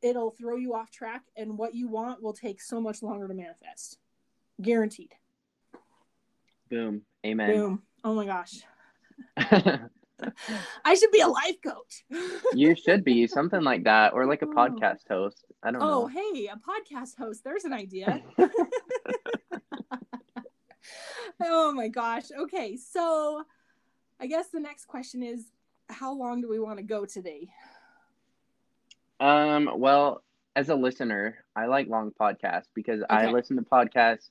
[0.00, 3.34] it'll throw you off track and what you want will take so much longer to
[3.34, 3.98] manifest.
[4.60, 5.12] Guaranteed.
[6.70, 7.02] Boom.
[7.26, 7.50] Amen.
[7.50, 7.82] Boom.
[8.04, 8.62] Oh my gosh.
[10.84, 12.04] I should be a life coach.
[12.54, 14.54] you should be something like that, or like a oh.
[14.54, 15.44] podcast host.
[15.62, 16.02] I don't oh, know.
[16.02, 17.44] Oh, hey, a podcast host.
[17.44, 18.22] There's an idea.
[21.42, 22.24] oh my gosh.
[22.38, 23.44] Okay, so
[24.20, 25.46] I guess the next question is,
[25.88, 27.48] how long do we want to go today?
[29.20, 29.70] Um.
[29.76, 30.22] Well,
[30.56, 33.14] as a listener, I like long podcasts because okay.
[33.14, 34.30] I listen to podcasts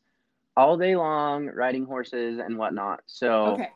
[0.57, 3.01] all day long, riding horses and whatnot.
[3.05, 3.45] So.
[3.53, 3.69] Okay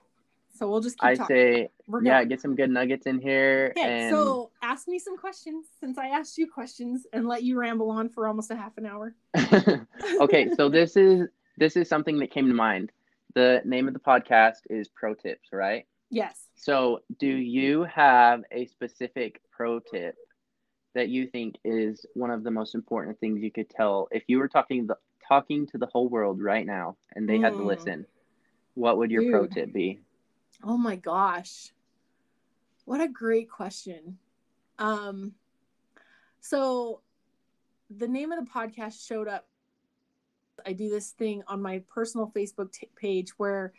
[0.56, 1.36] so we'll just I talking.
[1.36, 1.70] say,
[2.04, 3.74] yeah, get some good nuggets in here.
[3.78, 4.16] Okay, and...
[4.16, 8.10] so ask me some questions since I asked you questions and let you ramble on
[8.10, 9.16] for almost a half an hour.
[10.22, 12.92] okay, so this is this is something that came to mind.
[13.34, 15.86] The name of the podcast is Pro Tips, right?
[16.10, 16.48] Yes.
[16.56, 20.16] So, do you have a specific pro tip
[20.94, 24.40] that you think is one of the most important things you could tell if you
[24.40, 24.96] were talking the
[25.28, 27.44] talking to the whole world right now and they mm.
[27.44, 27.66] had to mm.
[27.66, 28.06] listen?
[28.76, 29.32] What would your Dude.
[29.32, 30.00] pro tip be?
[30.66, 31.72] Oh my gosh.
[32.86, 34.18] What a great question.
[34.80, 35.34] Um
[36.40, 37.02] so
[37.96, 39.48] the name of the podcast showed up
[40.66, 43.74] I do this thing on my personal Facebook t- page where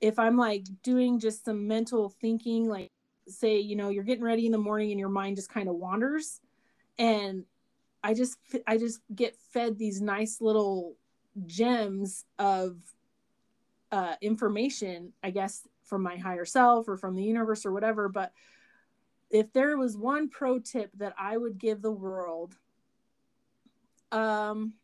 [0.00, 2.90] if I'm like doing just some mental thinking like
[3.28, 5.76] say you know you're getting ready in the morning and your mind just kind of
[5.76, 6.40] wanders
[6.98, 7.44] and
[8.02, 10.96] I just I just get fed these nice little
[11.46, 12.76] gems of
[13.94, 18.08] uh, information, I guess, from my higher self or from the universe or whatever.
[18.08, 18.32] But
[19.30, 22.56] if there was one pro tip that I would give the world,
[24.12, 24.74] Um,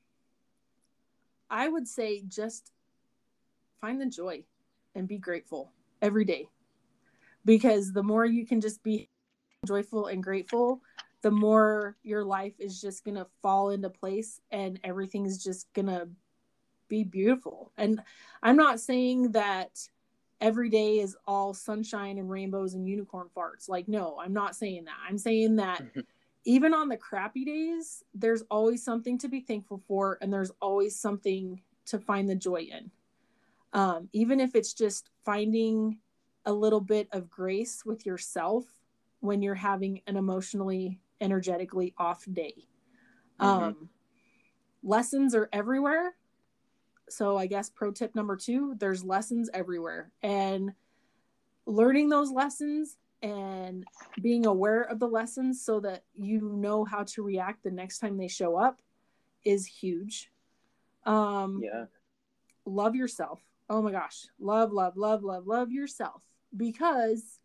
[1.49, 2.73] I would say just
[3.81, 4.45] find the joy
[4.95, 5.71] and be grateful
[6.03, 6.49] every day.
[7.45, 9.09] Because the more you can just be
[9.67, 10.81] joyful and grateful,
[11.23, 15.87] the more your life is just going to fall into place and everything's just going
[15.87, 16.09] to
[16.89, 17.71] be beautiful.
[17.77, 18.03] And
[18.43, 19.71] I'm not saying that
[20.41, 23.69] every day is all sunshine and rainbows and unicorn farts.
[23.69, 24.97] Like, no, I'm not saying that.
[25.09, 25.83] I'm saying that
[26.45, 30.99] even on the crappy days, there's always something to be thankful for and there's always
[30.99, 32.91] something to find the joy in.
[33.73, 35.99] Um, even if it's just finding
[36.47, 38.65] a little bit of grace with yourself
[39.21, 42.55] when you're having an emotionally, energetically off day.
[43.39, 43.65] Mm-hmm.
[43.65, 43.89] Um,
[44.83, 46.15] lessons are everywhere.
[47.11, 50.11] So, I guess pro tip number two there's lessons everywhere.
[50.23, 50.73] And
[51.67, 53.85] learning those lessons and
[54.21, 58.17] being aware of the lessons so that you know how to react the next time
[58.17, 58.81] they show up
[59.45, 60.31] is huge.
[61.05, 61.85] Um, yeah.
[62.65, 63.41] Love yourself.
[63.69, 64.27] Oh my gosh.
[64.39, 66.23] Love, love, love, love, love yourself
[66.57, 67.39] because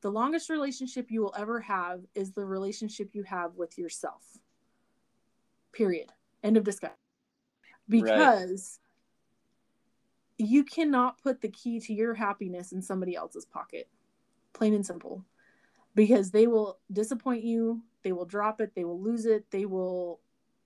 [0.00, 4.22] the longest relationship you will ever have is the relationship you have with yourself.
[5.72, 6.12] Period.
[6.42, 6.96] End of discussion.
[7.88, 8.78] Because.
[10.38, 13.88] You cannot put the key to your happiness in somebody else's pocket.
[14.52, 15.24] Plain and simple.
[15.94, 20.20] Because they will disappoint you they will drop it they will lose it they will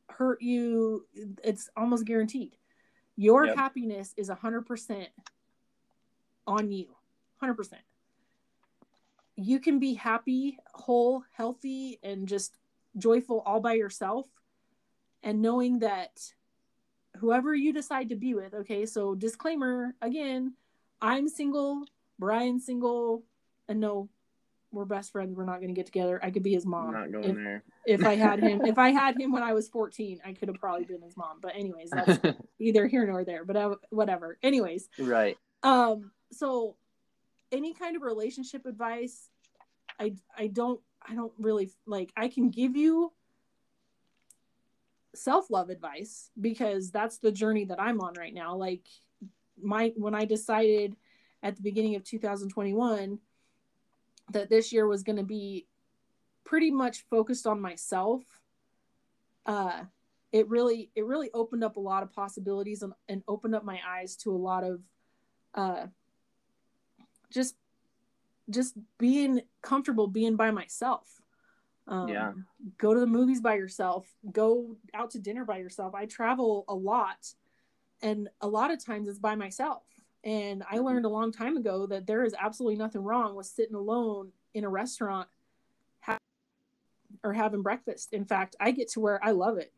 [0.09, 1.07] hurt you.
[1.43, 2.57] It's almost guaranteed.
[3.17, 3.57] Your yep.
[3.57, 5.07] happiness is 100%
[6.47, 6.89] on you.
[7.43, 7.73] 100%
[9.37, 12.59] you can be happy whole healthy and just
[12.97, 14.27] joyful all by yourself
[15.23, 16.21] and knowing that
[17.19, 20.55] whoever you decide to be with okay so disclaimer again
[21.01, 21.85] i'm single
[22.19, 23.23] bryan's single
[23.69, 24.09] and no,
[24.71, 25.35] we're best friends.
[25.37, 26.21] We're not going to get together.
[26.23, 26.89] I could be his mom.
[26.89, 27.63] I'm not going if, there.
[27.87, 30.59] if I had him, if I had him when I was 14, I could have
[30.59, 31.39] probably been his mom.
[31.41, 32.19] But anyways, that's
[32.59, 33.45] either here nor there.
[33.45, 34.39] But I, whatever.
[34.43, 34.89] Anyways.
[34.99, 35.37] Right.
[35.63, 36.13] Um.
[36.33, 36.77] So,
[37.51, 39.29] any kind of relationship advice,
[40.01, 42.13] I I don't I don't really like.
[42.17, 43.13] I can give you
[45.15, 48.57] self love advice because that's the journey that I'm on right now.
[48.57, 48.87] Like
[49.61, 50.97] my when I decided
[51.43, 53.19] at the beginning of 2021
[54.33, 55.67] that this year was going to be
[56.45, 58.23] pretty much focused on myself
[59.47, 59.83] uh
[60.33, 63.81] it really it really opened up a lot of possibilities and, and opened up my
[63.87, 64.81] eyes to a lot of
[65.55, 65.87] uh
[67.31, 67.57] just
[68.51, 71.22] just being comfortable being by myself
[71.89, 72.33] um, yeah
[72.79, 76.75] go to the movies by yourself go out to dinner by yourself i travel a
[76.75, 77.35] lot
[78.03, 79.83] and a lot of times it's by myself
[80.25, 80.87] and I mm-hmm.
[80.87, 84.65] learned a long time ago that there is absolutely nothing wrong with sitting alone in
[84.65, 85.29] a restaurant
[86.01, 86.19] ha-
[87.25, 88.13] or having breakfast.
[88.13, 89.73] In fact, I get to where I love it.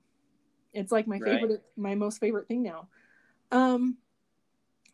[0.75, 1.41] It's like my right.
[1.41, 2.89] favorite, my most favorite thing now.
[3.53, 3.97] Um,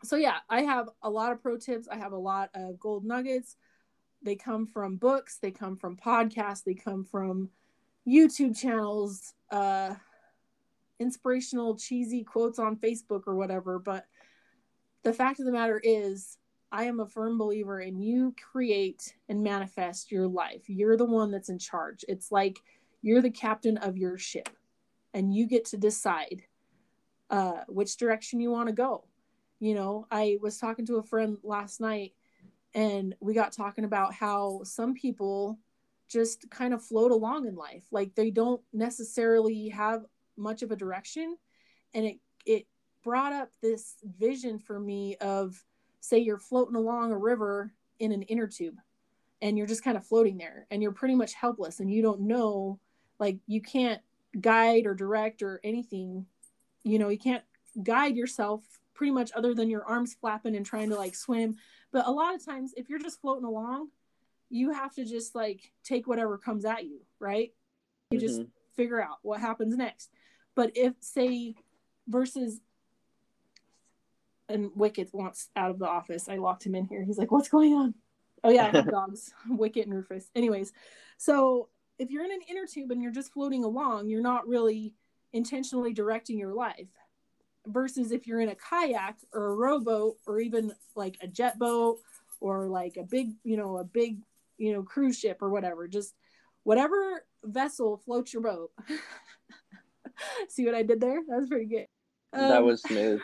[0.05, 1.89] so yeah, I have a lot of pro tips.
[1.91, 3.57] I have a lot of gold nuggets.
[4.23, 7.51] They come from books, they come from podcasts, they come from
[8.07, 9.95] YouTube channels, uh,
[10.99, 13.79] inspirational cheesy quotes on Facebook or whatever.
[13.79, 14.07] But
[15.03, 16.37] the fact of the matter is,
[16.73, 20.63] I am a firm believer in you create and manifest your life.
[20.69, 22.05] You're the one that's in charge.
[22.07, 22.59] It's like
[23.03, 24.49] you're the captain of your ship
[25.15, 26.43] and you get to decide
[27.31, 29.05] uh, which direction you want to go.
[29.59, 32.13] You know, I was talking to a friend last night
[32.75, 35.59] and we got talking about how some people
[36.09, 37.85] just kind of float along in life.
[37.91, 40.05] Like they don't necessarily have
[40.37, 41.37] much of a direction.
[41.95, 42.67] And it it
[43.03, 45.65] brought up this vision for me of
[46.01, 48.77] say you're floating along a river in an inner tube
[49.43, 52.21] and you're just kind of floating there and you're pretty much helpless and you don't
[52.21, 52.79] know
[53.19, 54.01] like you can't
[54.41, 56.27] guide or direct or anything.
[56.83, 57.45] You know you can't
[57.83, 58.63] guide yourself
[58.95, 61.57] pretty much other than your arms flapping and trying to like swim
[61.93, 63.89] but a lot of times if you're just floating along
[64.49, 67.53] you have to just like take whatever comes at you right
[68.11, 68.27] you mm-hmm.
[68.27, 68.43] just
[68.75, 70.11] figure out what happens next
[70.55, 71.55] but if say
[72.09, 72.61] versus
[74.51, 76.29] and Wicket wants out of the office.
[76.29, 77.05] I locked him in here.
[77.05, 77.95] He's like, "What's going on?"
[78.45, 80.31] Oh yeah, I have dogs, Wicket and Rufus.
[80.35, 80.73] Anyways,
[81.17, 84.95] so if you're in an inner tube and you're just floating along, you're not really
[85.33, 86.89] intentionally directing your life.
[87.67, 91.99] Versus if you're in a kayak or a rowboat or even like a jet boat
[92.41, 94.19] or like a big, you know, a big,
[94.57, 96.15] you know, cruise ship or whatever, just
[96.63, 98.71] whatever vessel floats your boat.
[100.49, 101.21] See what I did there?
[101.29, 101.87] That was pretty good.
[102.33, 103.21] Um, that was smooth.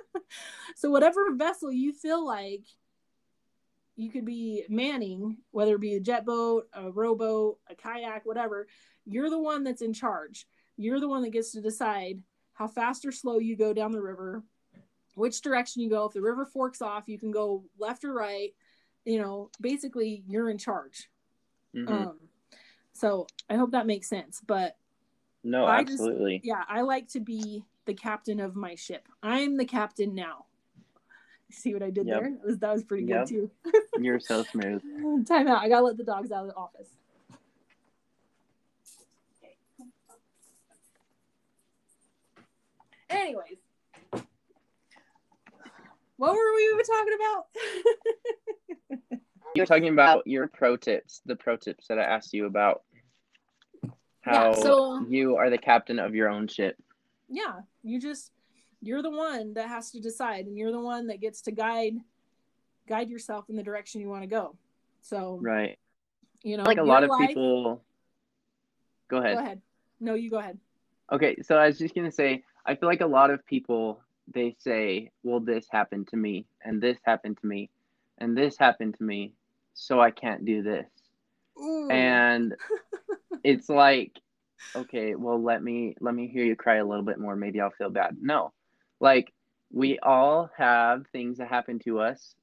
[0.76, 2.64] so whatever vessel you feel like
[3.96, 8.68] you could be manning, whether it be a jet boat, a rowboat, a kayak, whatever,
[9.04, 10.46] you're the one that's in charge.
[10.76, 12.22] you're the one that gets to decide
[12.58, 14.42] how fast or slow you go down the river,
[15.14, 16.06] which direction you go.
[16.06, 18.52] If the river forks off, you can go left or right.
[19.04, 21.08] You know, basically, you're in charge.
[21.74, 21.92] Mm-hmm.
[21.92, 22.18] Um,
[22.92, 24.42] so I hope that makes sense.
[24.44, 24.76] But
[25.44, 26.38] no, I absolutely.
[26.38, 29.06] Just, yeah, I like to be the captain of my ship.
[29.22, 30.46] I'm the captain now.
[31.50, 32.20] See what I did yep.
[32.20, 32.30] there?
[32.30, 33.28] That was, that was pretty yep.
[33.28, 33.72] good too.
[34.00, 35.26] You're so smooth.
[35.26, 35.62] Time out.
[35.62, 36.88] I gotta let the dogs out of the office.
[43.10, 43.58] Anyways,
[46.16, 47.46] what were we even talking about?
[49.54, 52.82] You're talking about your pro tips, the pro tips that I asked you about.
[54.20, 56.76] How yeah, so, you are the captain of your own ship.
[57.28, 58.32] Yeah, you just
[58.80, 61.94] you're the one that has to decide and you're the one that gets to guide
[62.86, 64.56] guide yourself in the direction you want to go.
[65.02, 65.78] So Right.
[66.42, 67.28] You know, like a lot of life...
[67.28, 67.82] people
[69.08, 69.36] Go ahead.
[69.36, 69.60] Go ahead.
[70.00, 70.58] No, you go ahead.
[71.10, 74.02] Okay, so I was just going to say I feel like a lot of people
[74.32, 77.70] they say, "Well, this happened to me, and this happened to me,
[78.18, 79.32] and this happened to me,
[79.74, 80.86] so I can't do this."
[81.60, 81.88] Ooh.
[81.90, 82.54] And
[83.44, 84.12] it's like,
[84.74, 87.36] okay, well, let me let me hear you cry a little bit more.
[87.36, 88.16] Maybe I'll feel bad.
[88.20, 88.52] No,
[89.00, 89.32] like
[89.72, 92.34] we all have things that happen to us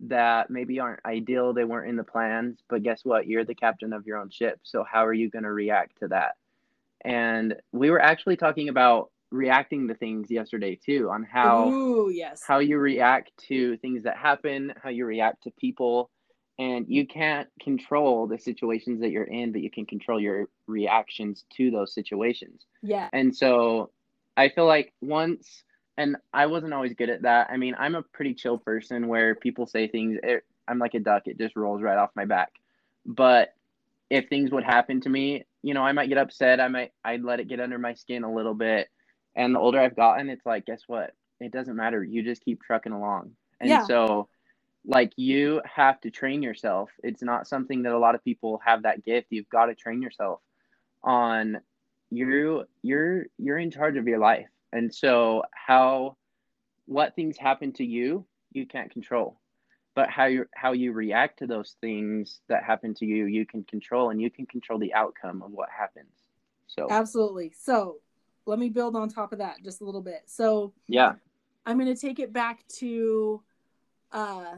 [0.00, 1.52] that maybe aren't ideal.
[1.52, 3.26] They weren't in the plans, but guess what?
[3.26, 4.58] You're the captain of your own ship.
[4.64, 6.34] So how are you going to react to that?
[7.04, 12.42] And we were actually talking about reacting to things yesterday too on how Ooh, yes.
[12.46, 16.10] how you react to things that happen, how you react to people.
[16.58, 21.44] And you can't control the situations that you're in, but you can control your reactions
[21.56, 22.66] to those situations.
[22.82, 23.08] Yeah.
[23.12, 23.90] And so
[24.36, 25.64] I feel like once
[25.96, 27.48] and I wasn't always good at that.
[27.50, 31.00] I mean, I'm a pretty chill person where people say things, it, I'm like a
[31.00, 32.52] duck, it just rolls right off my back.
[33.04, 33.54] But
[34.10, 36.60] if things would happen to me, you know, I might get upset.
[36.60, 38.88] I might, I'd let it get under my skin a little bit.
[39.34, 41.14] And the older I've gotten, it's like, guess what?
[41.40, 42.02] It doesn't matter.
[42.04, 43.32] You just keep trucking along.
[43.60, 43.84] And yeah.
[43.84, 44.28] so,
[44.84, 46.90] like, you have to train yourself.
[47.02, 49.28] It's not something that a lot of people have that gift.
[49.30, 50.40] You've got to train yourself
[51.02, 51.60] on
[52.10, 52.64] you.
[52.82, 56.16] You're you're in charge of your life, and so how
[56.86, 59.38] what things happen to you, you can't control.
[59.94, 63.64] But how you how you react to those things that happen to you, you can
[63.64, 66.12] control, and you can control the outcome of what happens.
[66.66, 67.52] So absolutely.
[67.58, 67.98] So
[68.46, 70.22] let me build on top of that just a little bit.
[70.26, 71.14] So yeah,
[71.66, 73.42] I'm going to take it back to
[74.10, 74.56] uh,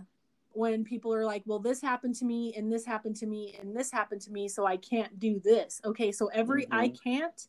[0.53, 3.77] when people are like, well, this happened to me and this happened to me and
[3.77, 5.81] this happened to me, so I can't do this.
[5.85, 6.75] Okay, so every mm-hmm.
[6.75, 7.49] I can't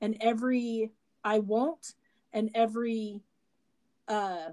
[0.00, 0.92] and every
[1.24, 1.94] I won't
[2.32, 3.20] and every
[4.08, 4.50] uh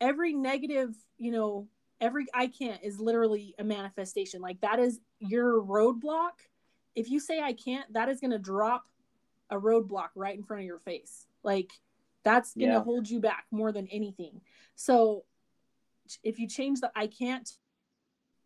[0.00, 1.68] every negative, you know,
[2.00, 4.40] every I can't is literally a manifestation.
[4.40, 6.32] Like that is your roadblock.
[6.94, 8.84] If you say I can't, that is going to drop
[9.50, 11.26] a roadblock right in front of your face.
[11.42, 11.72] Like
[12.24, 12.82] that's going to yeah.
[12.82, 14.40] hold you back more than anything.
[14.74, 15.24] So
[16.22, 17.48] if you change the I can't,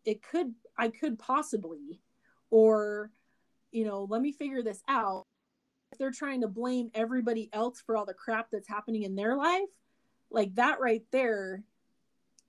[0.05, 2.01] it could, I could possibly,
[2.49, 3.11] or,
[3.71, 5.25] you know, let me figure this out.
[5.91, 9.35] If they're trying to blame everybody else for all the crap that's happening in their
[9.35, 9.69] life,
[10.31, 11.63] like that right there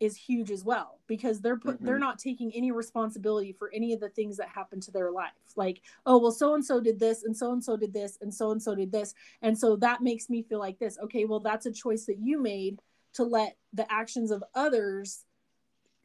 [0.04, 1.86] is huge as well because they're put mm-hmm.
[1.86, 5.32] they're not taking any responsibility for any of the things that happen to their life
[5.56, 8.32] like oh well so and so did this and so and so did this and
[8.32, 11.40] so and so did this and so that makes me feel like this okay well
[11.40, 12.80] that's a choice that you made
[13.12, 15.24] to let the actions of others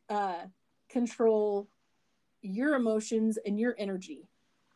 [0.09, 0.43] uh
[0.89, 1.67] control
[2.41, 4.27] your emotions and your energy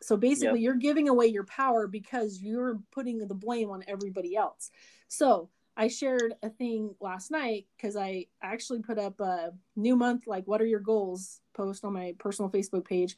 [0.02, 0.66] so basically yep.
[0.66, 4.70] you're giving away your power because you're putting the blame on everybody else
[5.08, 10.28] so I shared a thing last night because I actually put up a new month,
[10.28, 13.16] like, what are your goals post on my personal Facebook page.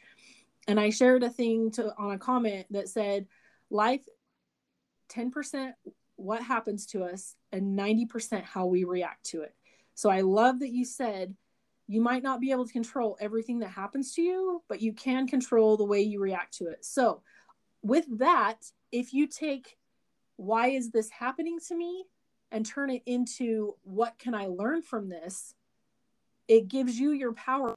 [0.67, 3.27] And I shared a thing to on a comment that said,
[3.69, 4.05] life
[5.09, 5.73] 10%
[6.15, 9.53] what happens to us and 90% how we react to it.
[9.95, 11.35] So I love that you said
[11.87, 15.27] you might not be able to control everything that happens to you, but you can
[15.27, 16.83] control the way you react to it.
[16.83, 17.21] So,
[17.83, 18.57] with that,
[18.91, 19.77] if you take
[20.37, 22.05] why is this happening to me
[22.51, 25.53] and turn it into what can I learn from this,
[26.47, 27.75] it gives you your power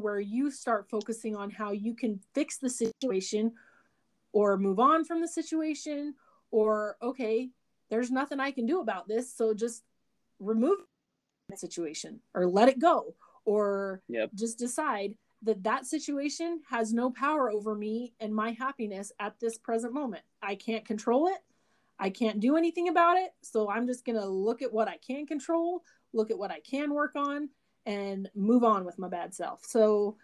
[0.00, 3.52] where you start focusing on how you can fix the situation
[4.32, 6.14] or move on from the situation
[6.50, 7.50] or okay
[7.90, 9.82] there's nothing i can do about this so just
[10.38, 10.78] remove
[11.48, 14.30] the situation or let it go or yep.
[14.34, 19.58] just decide that that situation has no power over me and my happiness at this
[19.58, 21.38] present moment i can't control it
[21.98, 23.30] I can't do anything about it.
[23.42, 25.82] So I'm just going to look at what I can control,
[26.12, 27.48] look at what I can work on,
[27.86, 29.64] and move on with my bad self.
[29.64, 30.16] So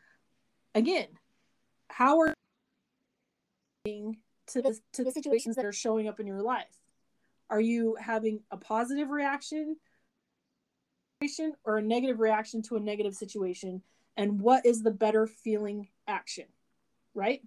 [0.74, 1.08] again,
[1.88, 2.34] how are
[3.86, 6.78] to the, to the situations that are showing up in your life?
[7.50, 9.76] Are you having a positive reaction
[11.64, 13.82] or a negative reaction to a negative situation?
[14.16, 16.46] And what is the better feeling action?
[17.14, 17.42] Right?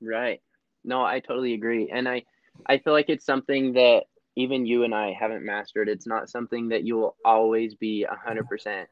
[0.00, 0.40] Right.
[0.84, 1.90] No, I totally agree.
[1.90, 2.24] And I
[2.66, 4.04] I feel like it's something that
[4.36, 5.88] even you and I haven't mastered.
[5.88, 8.86] It's not something that you will always be 100%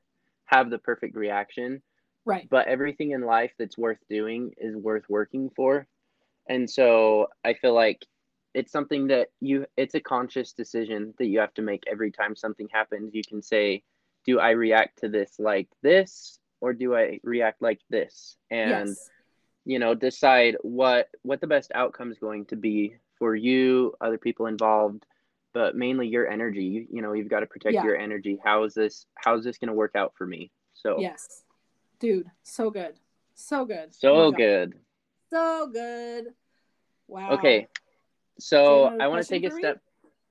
[0.47, 1.83] have the perfect reaction.
[2.25, 2.49] Right.
[2.51, 5.87] But everything in life that's worth doing is worth working for.
[6.49, 8.05] And so I feel like
[8.55, 12.35] it's something that you it's a conscious decision that you have to make every time
[12.35, 13.15] something happens.
[13.15, 13.83] You can say,
[14.27, 18.37] do I react to this like this or do I react like this?
[18.51, 19.11] And yes.
[19.65, 24.19] you know, decide what what the best outcome is going to be for you, other
[24.19, 25.05] people involved,
[25.53, 26.65] but mainly your energy.
[26.65, 27.85] You, you know, you've got to protect yeah.
[27.85, 28.39] your energy.
[28.43, 30.51] How is this how is this going to work out for me?
[30.75, 31.45] So Yes.
[31.99, 32.95] Dude, so good.
[33.35, 33.95] So good.
[33.95, 34.75] So good.
[35.31, 36.27] So good.
[37.09, 37.31] Wow.
[37.33, 37.67] Okay.
[38.39, 39.81] So I want to take a step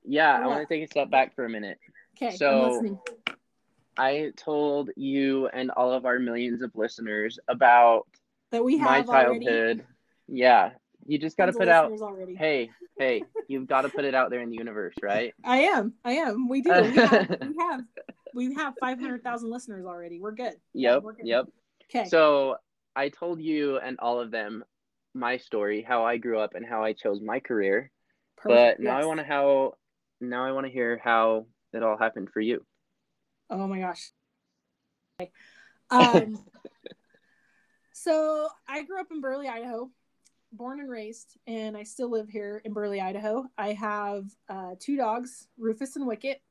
[0.04, 1.78] Yeah, I want to take a step back for a minute.
[2.16, 2.36] Okay.
[2.36, 3.00] So
[3.98, 8.06] I told you and all of our millions of listeners about
[8.50, 9.48] that we have my childhood.
[9.48, 9.82] Already.
[10.28, 10.70] Yeah,
[11.08, 12.36] you just got to put out already.
[12.36, 15.34] hey hey you've got to put it out there in the universe right?
[15.42, 16.48] I am i am.
[16.48, 17.80] We do we have we have,
[18.34, 20.20] we have 500000 listeners already.
[20.20, 20.54] We're good.
[20.74, 21.46] Yep yeah, yep.
[21.90, 22.08] Okay.
[22.08, 22.56] So
[22.94, 24.64] i told you and all of them
[25.14, 27.90] my story how i grew up and how i chose my career.
[28.36, 28.78] Perfect.
[28.78, 29.04] but now yes.
[29.04, 29.72] i want to how
[30.20, 32.64] now i want to hear how it all happened for you.
[33.50, 34.10] Oh my gosh.
[35.20, 35.32] Okay.
[35.90, 36.38] um
[37.92, 39.90] so i grew up in burley idaho
[40.52, 43.46] born and raised, and I still live here in Burley, Idaho.
[43.56, 46.42] I have uh, two dogs, Rufus and Wicket.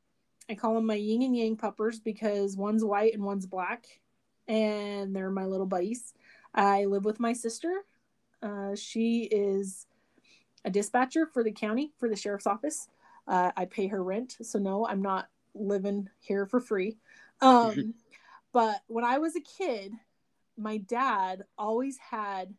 [0.50, 3.88] I call them my yin and yang puppers because one's white and one's black,
[4.48, 6.14] and they're my little buddies.
[6.54, 7.84] I live with my sister.
[8.42, 9.88] Uh, she is
[10.64, 12.88] a dispatcher for the county for the sheriff's office.
[13.28, 16.98] Uh, I pay her rent, so no, I'm not living here for free.
[17.42, 17.94] Um,
[18.54, 19.94] but when I was a kid,
[20.58, 22.54] my dad always had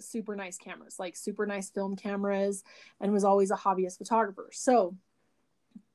[0.00, 2.64] super nice cameras, like super nice film cameras,
[3.00, 4.48] and was always a hobbyist photographer.
[4.52, 4.96] So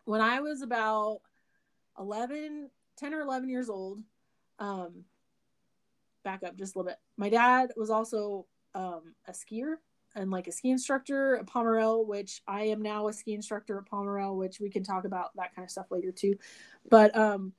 [0.05, 1.21] when I was about
[1.97, 4.01] 11, 10 or 11 years old,
[4.59, 5.05] um,
[6.23, 6.99] back up just a little bit.
[7.17, 8.45] My dad was also
[8.75, 9.75] um, a skier
[10.15, 13.91] and like a ski instructor at Pomerelle, which I am now a ski instructor at
[13.91, 16.35] Pomerelle, which we can talk about that kind of stuff later too.
[16.89, 17.53] But um,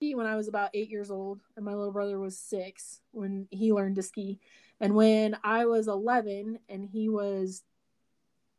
[0.00, 3.72] when I was about eight years old, and my little brother was six when he
[3.72, 4.40] learned to ski.
[4.82, 7.62] And when I was 11 and he was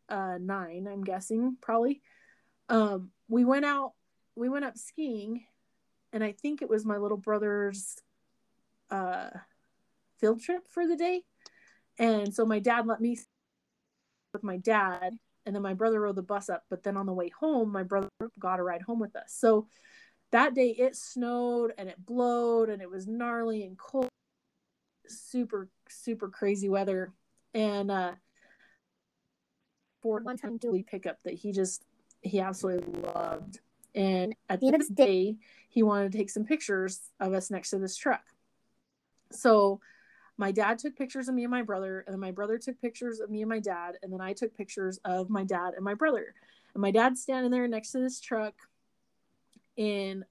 [0.08, 2.02] uh, nine, I'm guessing, probably,
[2.70, 3.92] um, we went out,
[4.34, 5.44] we went up skiing,
[6.14, 7.98] and I think it was my little brother's
[8.90, 9.32] uh,
[10.22, 11.24] field trip for the day.
[12.00, 13.20] And so my dad let me
[14.32, 16.64] with my dad, and then my brother rode the bus up.
[16.70, 18.08] But then on the way home, my brother
[18.40, 19.36] got a ride home with us.
[19.38, 19.68] So
[20.32, 24.10] that day it snowed and it blowed and it was gnarly and cold
[25.08, 27.12] super super crazy weather.
[27.54, 28.14] And uh
[30.02, 31.86] for one time dually pickup that he just
[32.22, 33.60] he absolutely loved.
[33.96, 35.38] And at the end of the day
[35.70, 38.24] he wanted to take some pictures of us next to this truck.
[39.32, 39.80] So
[40.38, 43.20] my dad took pictures of me and my brother and then my brother took pictures
[43.20, 45.94] of me and my dad and then i took pictures of my dad and my
[45.94, 46.34] brother.
[46.74, 48.56] And my dad's standing there next to this truck
[49.78, 50.26] in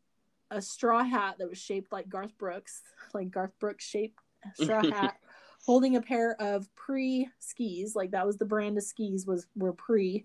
[0.51, 2.83] a straw hat that was shaped like garth brooks
[3.14, 4.22] like garth brooks shaped
[4.55, 5.16] straw hat,
[5.64, 7.95] holding a pair of pre skis.
[7.95, 10.24] Like that was the brand of skis was were pre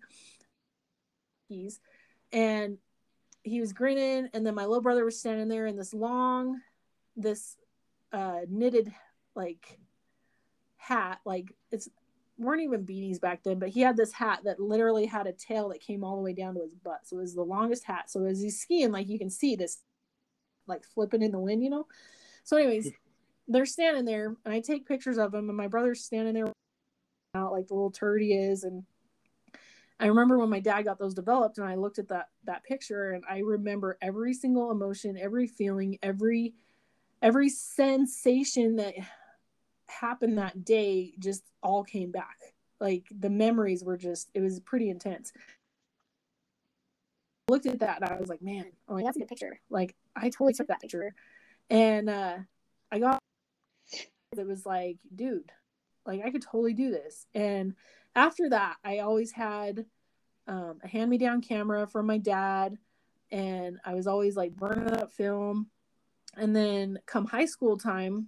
[1.46, 1.80] skis,
[2.32, 2.78] and
[3.44, 4.30] he was grinning.
[4.34, 6.60] And then my little brother was standing there in this long,
[7.16, 7.56] this
[8.12, 8.92] uh, knitted
[9.36, 9.80] like
[10.78, 11.20] hat.
[11.26, 11.90] Like it's
[12.38, 15.70] weren't even beanies back then, but he had this hat that literally had a tail
[15.70, 17.00] that came all the way down to his butt.
[17.04, 18.12] So it was the longest hat.
[18.12, 19.82] So as he's skiing, like you can see this
[20.68, 21.88] like flipping in the wind, you know.
[22.44, 22.92] So, anyways,
[23.48, 26.52] they're standing there and I take pictures of them and my brother's standing there
[27.36, 28.84] out like the little turd he is and
[30.00, 33.12] I remember when my dad got those developed and I looked at that that picture
[33.12, 36.54] and I remember every single emotion, every feeling, every
[37.22, 38.94] every sensation that
[39.88, 42.38] happened that day just all came back.
[42.80, 45.34] Like the memories were just it was pretty intense.
[47.50, 49.60] I looked at that and I was like, man, oh that's a good picture.
[49.72, 51.16] Like I totally took that picture.
[51.72, 52.38] And uh
[52.92, 53.20] I got
[54.38, 55.52] it was like, dude,
[56.06, 57.26] like I could totally do this.
[57.34, 57.76] And
[58.16, 59.86] after that, I always had
[60.48, 62.78] um, a hand me down camera from my dad,
[63.32, 65.68] and I was always like burning up film.
[66.36, 68.28] And then come high school time,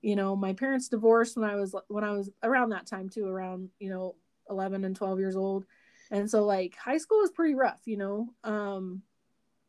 [0.00, 3.26] you know, my parents divorced when I was when I was around that time too,
[3.26, 4.14] around, you know,
[4.48, 5.66] 11 and 12 years old.
[6.10, 8.28] And so like high school was pretty rough, you know.
[8.44, 9.02] Um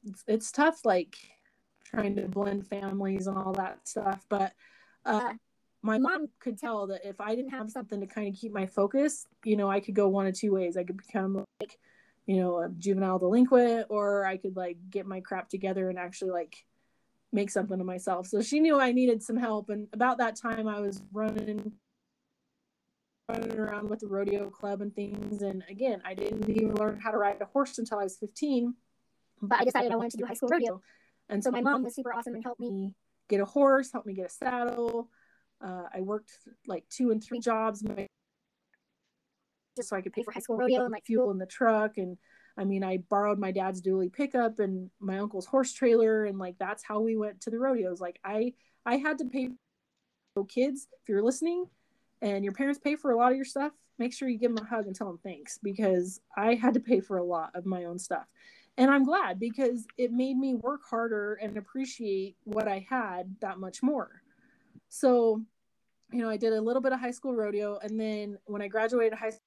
[0.05, 1.17] it's, it's tough like
[1.83, 4.53] trying to blend families and all that stuff, but
[5.05, 5.33] uh
[5.81, 8.65] my mom could tell that if I didn't have something to kind of keep my
[8.65, 10.75] focus, you know, I could go one of two ways.
[10.77, 11.77] I could become like,
[12.25, 16.31] you know, a juvenile delinquent, or I could like get my crap together and actually
[16.31, 16.65] like
[17.31, 18.27] make something of myself.
[18.27, 19.69] So she knew I needed some help.
[19.69, 21.73] And about that time, I was running
[23.29, 25.41] running around with the rodeo club and things.
[25.41, 28.73] And again, I didn't even learn how to ride a horse until I was 15.
[29.41, 30.81] But I decided I wanted to do high school rodeo.
[31.29, 32.93] And so my mom was super awesome and helped me
[33.27, 35.09] get a horse, helped me get a saddle,
[35.63, 36.31] uh, I worked
[36.67, 37.83] like two and three jobs
[39.75, 41.97] just so I could pay for high school rodeo and like fuel in the truck.
[41.97, 42.17] And
[42.57, 46.55] I mean, I borrowed my dad's dually pickup and my uncle's horse trailer, and like
[46.59, 48.01] that's how we went to the rodeos.
[48.01, 48.53] Like I,
[48.85, 49.49] I had to pay.
[50.35, 51.65] So kids, if you're listening,
[52.21, 54.65] and your parents pay for a lot of your stuff, make sure you give them
[54.65, 57.65] a hug and tell them thanks because I had to pay for a lot of
[57.65, 58.25] my own stuff.
[58.77, 63.57] And I'm glad because it made me work harder and appreciate what I had that
[63.57, 64.21] much more.
[64.89, 65.41] So,
[66.11, 67.79] you know, I did a little bit of high school rodeo.
[67.81, 69.41] And then when I graduated high school,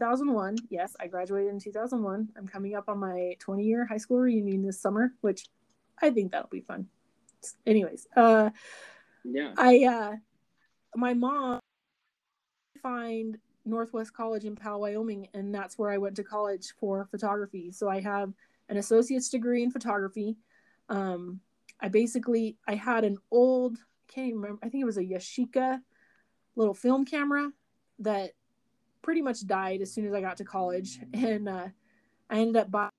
[0.00, 2.28] 2001, yes, I graduated in 2001.
[2.36, 5.46] I'm coming up on my 20 year high school reunion this summer, which
[6.02, 6.88] I think that'll be fun.
[7.66, 8.50] Anyways, uh,
[9.22, 10.16] yeah, I, uh,
[10.96, 11.60] my mom
[12.82, 17.70] find Northwest College in Powell, Wyoming, and that's where I went to college for photography.
[17.70, 18.32] So I have
[18.68, 20.36] an associate's degree in photography.
[20.88, 21.40] Um,
[21.80, 23.78] I basically I had an old
[24.08, 24.60] can't even remember.
[24.64, 25.80] I think it was a Yashica
[26.56, 27.50] little film camera
[28.00, 28.32] that
[29.02, 31.68] pretty much died as soon as I got to college, and uh,
[32.30, 32.90] I ended up buying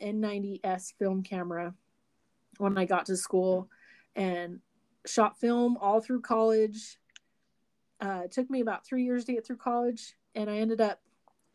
[0.00, 1.74] an N90s film camera
[2.58, 3.68] when I got to school,
[4.14, 4.60] and
[5.06, 6.98] shot film all through college.
[8.00, 11.00] Uh, it took me about three years to get through college, and I ended up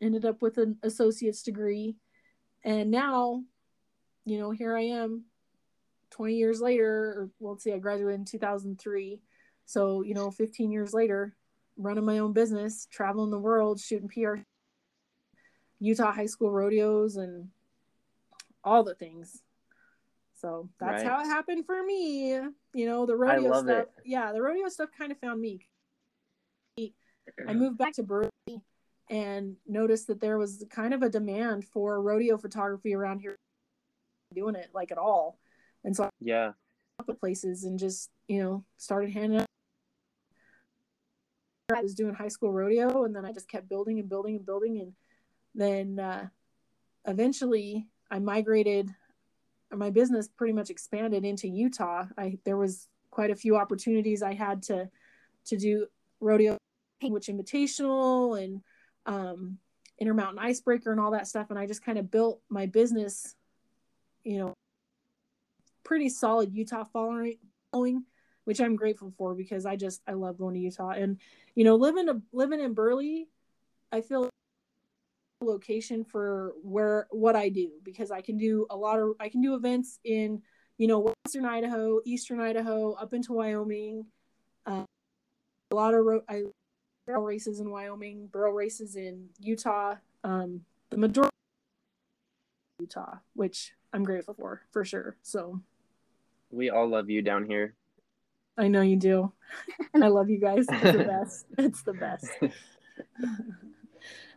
[0.00, 1.96] ended up with an associate's degree,
[2.64, 3.42] and now,
[4.24, 5.24] you know, here I am
[6.10, 9.20] 20 years later, or well, let's see, I graduated in 2003.
[9.66, 11.34] So, you know, 15 years later,
[11.76, 14.36] running my own business, traveling the world, shooting PR,
[15.80, 17.48] Utah high school rodeos, and
[18.64, 19.42] all the things.
[20.40, 21.10] So that's right.
[21.10, 22.30] how it happened for me.
[22.30, 23.68] You know, the rodeo stuff.
[23.68, 23.90] It.
[24.04, 25.66] Yeah, the rodeo stuff kind of found me.
[26.78, 26.92] I
[27.54, 28.30] moved back to Burley
[29.10, 33.36] and noticed that there was kind of a demand for rodeo photography around here
[34.34, 35.38] doing it like at all
[35.88, 36.52] and so yeah,
[36.98, 39.46] couple places and just you know started handing out.
[41.74, 44.44] I was doing high school rodeo, and then I just kept building and building and
[44.44, 44.92] building, and
[45.54, 46.28] then uh,
[47.06, 48.90] eventually I migrated.
[49.70, 52.04] My business pretty much expanded into Utah.
[52.18, 54.90] I there was quite a few opportunities I had to
[55.46, 55.86] to do
[56.20, 56.58] rodeo,
[57.02, 58.60] which invitational and
[59.06, 59.56] um,
[59.98, 63.34] Intermountain Icebreaker and all that stuff, and I just kind of built my business,
[64.22, 64.54] you know,
[65.88, 68.04] pretty solid Utah following,
[68.44, 71.18] which I'm grateful for because I just I love going to Utah and
[71.54, 73.28] you know living a, living in Burley,
[73.90, 74.28] I feel
[75.40, 79.40] location for where what I do because I can do a lot of I can
[79.40, 80.42] do events in
[80.76, 84.04] you know western Idaho, eastern Idaho, up into Wyoming,
[84.66, 84.84] uh,
[85.70, 86.42] a lot of ro- I
[87.06, 89.94] barrel races in Wyoming, barrel races in Utah.
[90.22, 91.32] Um, the majority
[92.78, 95.16] Utah, which I'm grateful for for sure.
[95.22, 95.62] So
[96.50, 97.74] we all love you down here.
[98.56, 99.32] I know you do.
[99.94, 100.66] And I love you guys.
[100.68, 101.46] It's the best.
[101.58, 102.28] It's the best.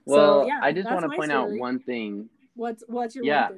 [0.05, 1.53] well, so, yeah, I just want to point story.
[1.55, 2.29] out one thing.
[2.55, 3.49] What's what's your yeah.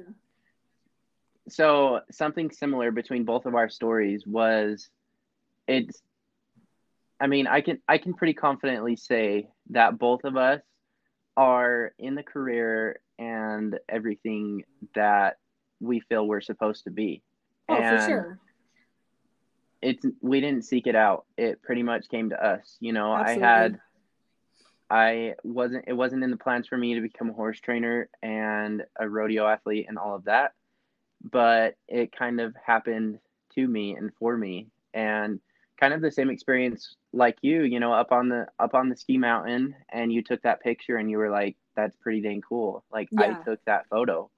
[1.48, 4.88] So something similar between both of our stories was
[5.68, 6.02] it's
[7.20, 10.60] I mean, I can I can pretty confidently say that both of us
[11.36, 14.64] are in the career and everything
[14.96, 15.36] that
[15.78, 17.22] we feel we're supposed to be.
[17.68, 18.40] Oh, and for sure
[19.84, 21.26] it's we didn't seek it out.
[21.36, 22.76] It pretty much came to us.
[22.80, 23.44] You know, Absolutely.
[23.44, 23.80] I had
[24.90, 28.82] I wasn't it wasn't in the plans for me to become a horse trainer and
[28.98, 30.54] a rodeo athlete and all of that.
[31.22, 33.18] But it kind of happened
[33.54, 34.68] to me and for me.
[34.94, 35.40] And
[35.78, 38.96] kind of the same experience like you, you know, up on the up on the
[38.96, 42.84] ski mountain and you took that picture and you were like, that's pretty dang cool.
[42.90, 43.38] Like yeah.
[43.38, 44.30] I took that photo.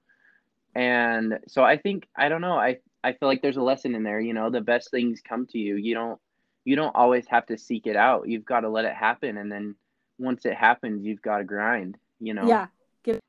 [0.74, 4.02] And so I think I don't know, I I feel like there's a lesson in
[4.02, 4.18] there.
[4.18, 5.76] You know, the best things come to you.
[5.76, 6.18] You don't
[6.64, 8.28] you don't always have to seek it out.
[8.28, 9.76] You've got to let it happen, and then
[10.18, 11.96] once it happens, you've got to grind.
[12.18, 12.48] You know.
[12.48, 12.66] Yeah.
[13.04, 13.20] Get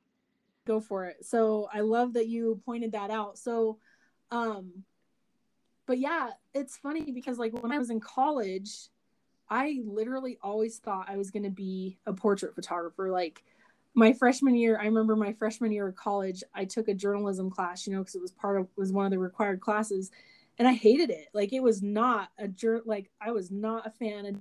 [0.65, 1.23] go for it.
[1.23, 3.37] So I love that you pointed that out.
[3.37, 3.77] So,
[4.31, 4.83] um,
[5.85, 8.89] but yeah, it's funny because like when I was in college,
[9.47, 13.11] I literally always thought I was going to be a portrait photographer.
[13.11, 13.43] Like
[13.97, 17.87] my freshman year, I remember my freshman year of college, I took a journalism class,
[17.87, 20.11] you know, because it was part of was one of the required classes,
[20.59, 21.29] and I hated it.
[21.33, 24.35] Like it was not a jur like I was not a fan of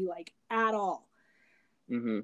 [0.06, 1.08] like at all.
[1.90, 2.20] Mm-hmm.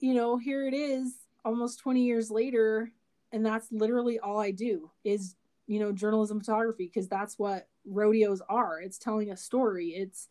[0.00, 1.12] You know, here it is,
[1.44, 2.90] almost twenty years later,
[3.30, 5.36] and that's literally all I do is
[5.66, 8.80] you know journalism photography because that's what rodeos are.
[8.80, 9.88] It's telling a story.
[9.88, 10.26] It's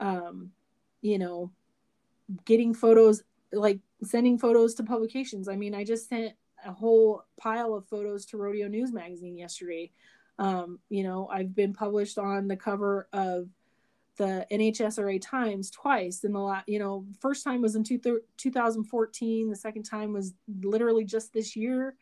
[0.00, 0.52] um,
[1.02, 1.50] you know,
[2.46, 3.22] getting photos,
[3.54, 5.48] like sending photos to publications.
[5.48, 6.34] I mean, I just sent
[6.64, 9.90] a whole pile of photos to Rodeo News Magazine yesterday.
[10.38, 13.48] Um, you know, I've been published on the cover of
[14.16, 17.98] the NHSRA Times twice in the last, you know, first time was in two,
[18.36, 19.50] 2014.
[19.50, 21.94] The second time was literally just this year.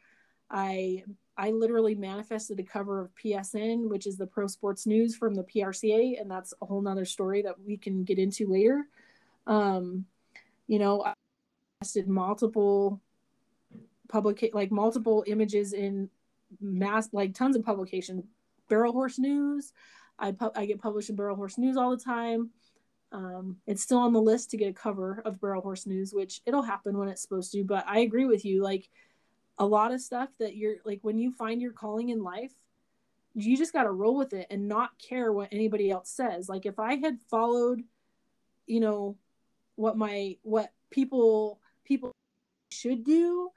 [0.50, 1.04] I
[1.36, 5.44] I literally manifested the cover of PSN, which is the Pro Sports News from the
[5.44, 8.86] PRCA, and that's a whole nother story that we can get into later.
[9.46, 10.04] Um,
[10.66, 11.14] you know, I
[12.06, 13.00] multiple
[14.08, 16.08] public like multiple images in
[16.60, 18.24] mass like tons of publications.
[18.68, 19.72] Barrel Horse News,
[20.18, 22.50] I pu- I get published in Barrel Horse News all the time.
[23.10, 26.40] Um, it's still on the list to get a cover of Barrel Horse News, which
[26.46, 27.64] it'll happen when it's supposed to.
[27.64, 28.88] But I agree with you, like
[29.58, 32.52] a lot of stuff that you're like when you find your calling in life
[33.34, 36.66] you just got to roll with it and not care what anybody else says like
[36.66, 37.82] if i had followed
[38.66, 39.16] you know
[39.76, 42.12] what my what people people
[42.70, 43.50] should do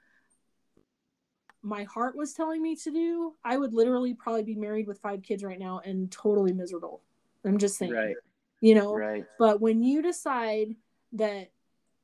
[1.62, 5.22] my heart was telling me to do i would literally probably be married with five
[5.22, 7.02] kids right now and totally miserable.
[7.46, 8.16] I'm just saying right.
[8.60, 8.94] you know?
[8.94, 9.24] Right.
[9.38, 10.74] But when you decide
[11.12, 11.50] that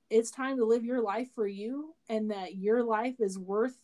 [0.08, 3.76] it's time to live your life for you and that your life is worth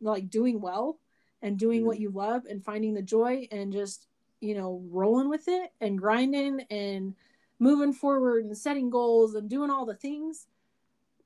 [0.00, 0.98] like doing well
[1.42, 4.06] and doing mm what you love and finding the joy and just
[4.40, 7.14] you know rolling with it and grinding and
[7.58, 10.46] moving forward and setting goals and doing all the things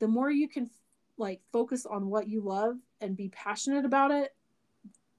[0.00, 0.68] the more you can
[1.16, 4.34] like focus on what you love and be passionate about it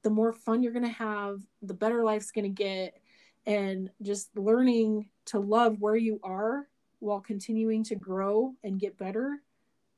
[0.04, 3.00] the more fun you're going to have the better life's going to get
[3.48, 6.68] and just learning to love where you are
[7.00, 9.42] while continuing to grow and get better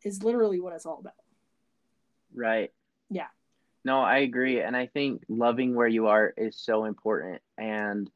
[0.04, 1.14] is literally what it's all about.
[2.34, 2.72] Right.
[3.10, 3.28] Yeah.
[3.84, 4.62] No, I agree.
[4.62, 7.42] And I think loving where you are is so important.
[7.58, 8.10] And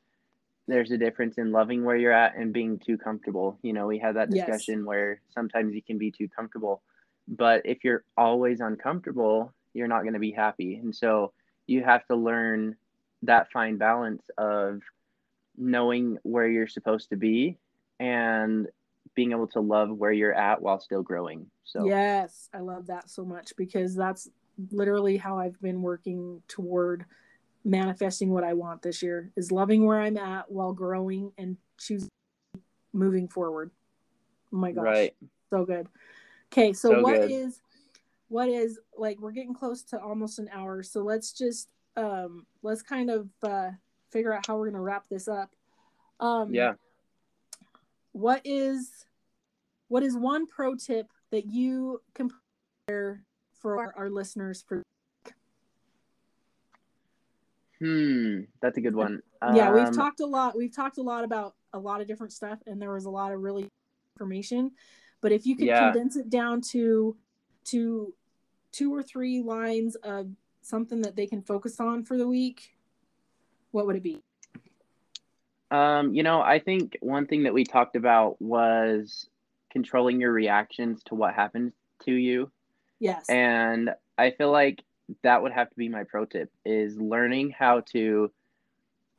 [0.68, 3.58] there's a difference in loving where you're at and being too comfortable.
[3.62, 4.86] You know, we had that discussion yes.
[4.86, 6.82] where sometimes you can be too comfortable.
[7.28, 10.76] But if you're always uncomfortable, you're not going to be happy.
[10.76, 11.34] And so
[11.68, 12.76] you have to learn
[13.24, 14.82] that fine balance of
[15.58, 17.58] knowing where you're supposed to be
[18.00, 18.68] and
[19.16, 21.48] being able to love where you're at while still growing.
[21.64, 24.30] So Yes, I love that so much because that's
[24.72, 27.06] literally how I've been working toward
[27.64, 32.10] manifesting what I want this year is loving where I'm at while growing and choosing
[32.94, 33.72] moving forward.
[34.54, 34.84] Oh my gosh.
[34.84, 35.16] Right.
[35.50, 35.88] So good.
[36.52, 37.32] Okay, so, so what good.
[37.32, 37.62] is
[38.30, 42.82] what is like we're getting close to almost an hour, so let's just um let's
[42.82, 43.70] kind of uh
[44.12, 45.52] figure out how we're gonna wrap this up.
[46.20, 46.74] Um yeah
[48.14, 49.06] what is
[49.88, 52.30] what is one pro tip that you can
[52.88, 54.84] prepare for our, our listeners for
[57.82, 59.22] hmm that's a good one
[59.56, 62.32] yeah um, we've talked a lot we've talked a lot about a lot of different
[62.32, 63.68] stuff and there was a lot of really
[64.16, 64.72] information
[65.20, 65.92] but if you could yeah.
[65.92, 67.18] condense it down to
[67.64, 68.14] to
[68.72, 70.30] two or three lines of
[70.62, 72.76] something that they can focus on for the week
[73.72, 74.22] what would it be
[75.72, 79.28] um, you know, I think one thing that we talked about was
[79.72, 81.72] controlling your reactions to what happens
[82.04, 82.52] to you.
[83.00, 83.28] Yes.
[83.30, 84.84] And I feel like
[85.24, 88.32] that would have to be my pro tip is learning how to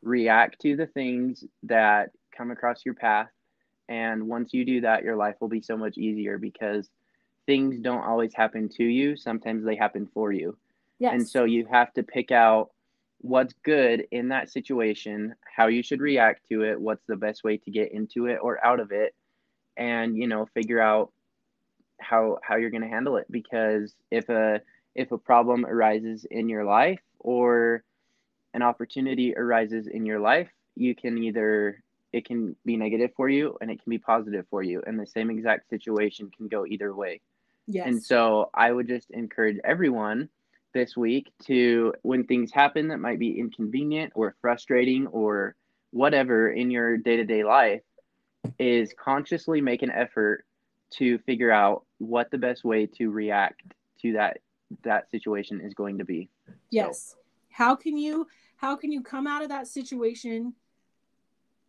[0.03, 3.29] react to the things that come across your path.
[3.89, 6.89] And once you do that, your life will be so much easier because
[7.47, 9.17] things don't always happen to you.
[9.17, 10.57] Sometimes they happen for you.
[10.99, 11.15] Yes.
[11.15, 12.71] And so you have to pick out
[13.19, 17.57] what's good in that situation, how you should react to it, what's the best way
[17.57, 19.15] to get into it or out of it,
[19.77, 21.13] and you know, figure out
[22.01, 24.61] how how you're going to handle it because if a
[24.95, 27.83] if a problem arises in your life or
[28.55, 31.83] an opportunity arises in your life, you can either
[32.13, 35.07] it can be negative for you and it can be positive for you and the
[35.07, 37.21] same exact situation can go either way.
[37.67, 37.87] Yes.
[37.87, 40.29] And so I would just encourage everyone
[40.75, 45.55] this week to when things happen that might be inconvenient or frustrating or
[45.91, 47.83] whatever in your day-to-day life
[48.59, 50.45] is consciously make an effort
[50.91, 53.63] to figure out what the best way to react
[54.01, 54.39] to that
[54.83, 56.29] that situation is going to be
[56.71, 57.19] yes so.
[57.51, 60.55] how can you how can you come out of that situation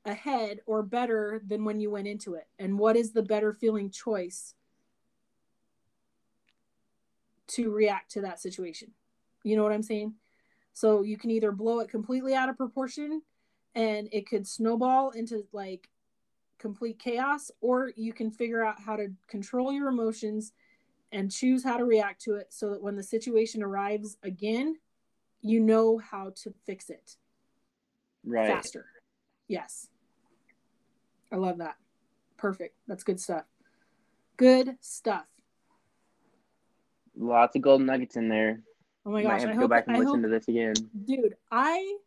[0.05, 2.47] ahead or better than when you went into it?
[2.59, 4.55] And what is the better feeling choice
[7.47, 8.91] to react to that situation?
[9.43, 10.13] You know what I'm saying?
[10.73, 13.21] So you can either blow it completely out of proportion
[13.75, 15.89] and it could snowball into like
[16.59, 20.53] complete chaos, or you can figure out how to control your emotions
[21.13, 24.75] and choose how to react to it so that when the situation arrives again,
[25.41, 27.15] you know how to fix it
[28.25, 28.85] right faster.
[29.47, 29.87] Yes.
[31.31, 31.75] I love that.
[32.37, 32.75] Perfect.
[32.87, 33.45] That's good stuff.
[34.37, 35.25] Good stuff.
[37.15, 38.61] Lots of golden nuggets in there.
[39.05, 39.31] Oh my gosh.
[39.31, 40.73] Might have I to go back and I listen hope, to this again.
[41.05, 41.97] dude, I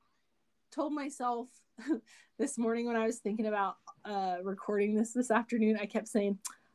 [0.73, 1.49] told myself
[2.39, 6.39] this morning when I was thinking about uh, recording this this afternoon, I kept saying,
[6.49, 6.66] I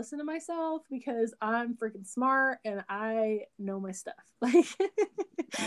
[0.00, 4.14] listen to myself because I'm freaking smart and I know my stuff.
[4.42, 4.66] Like,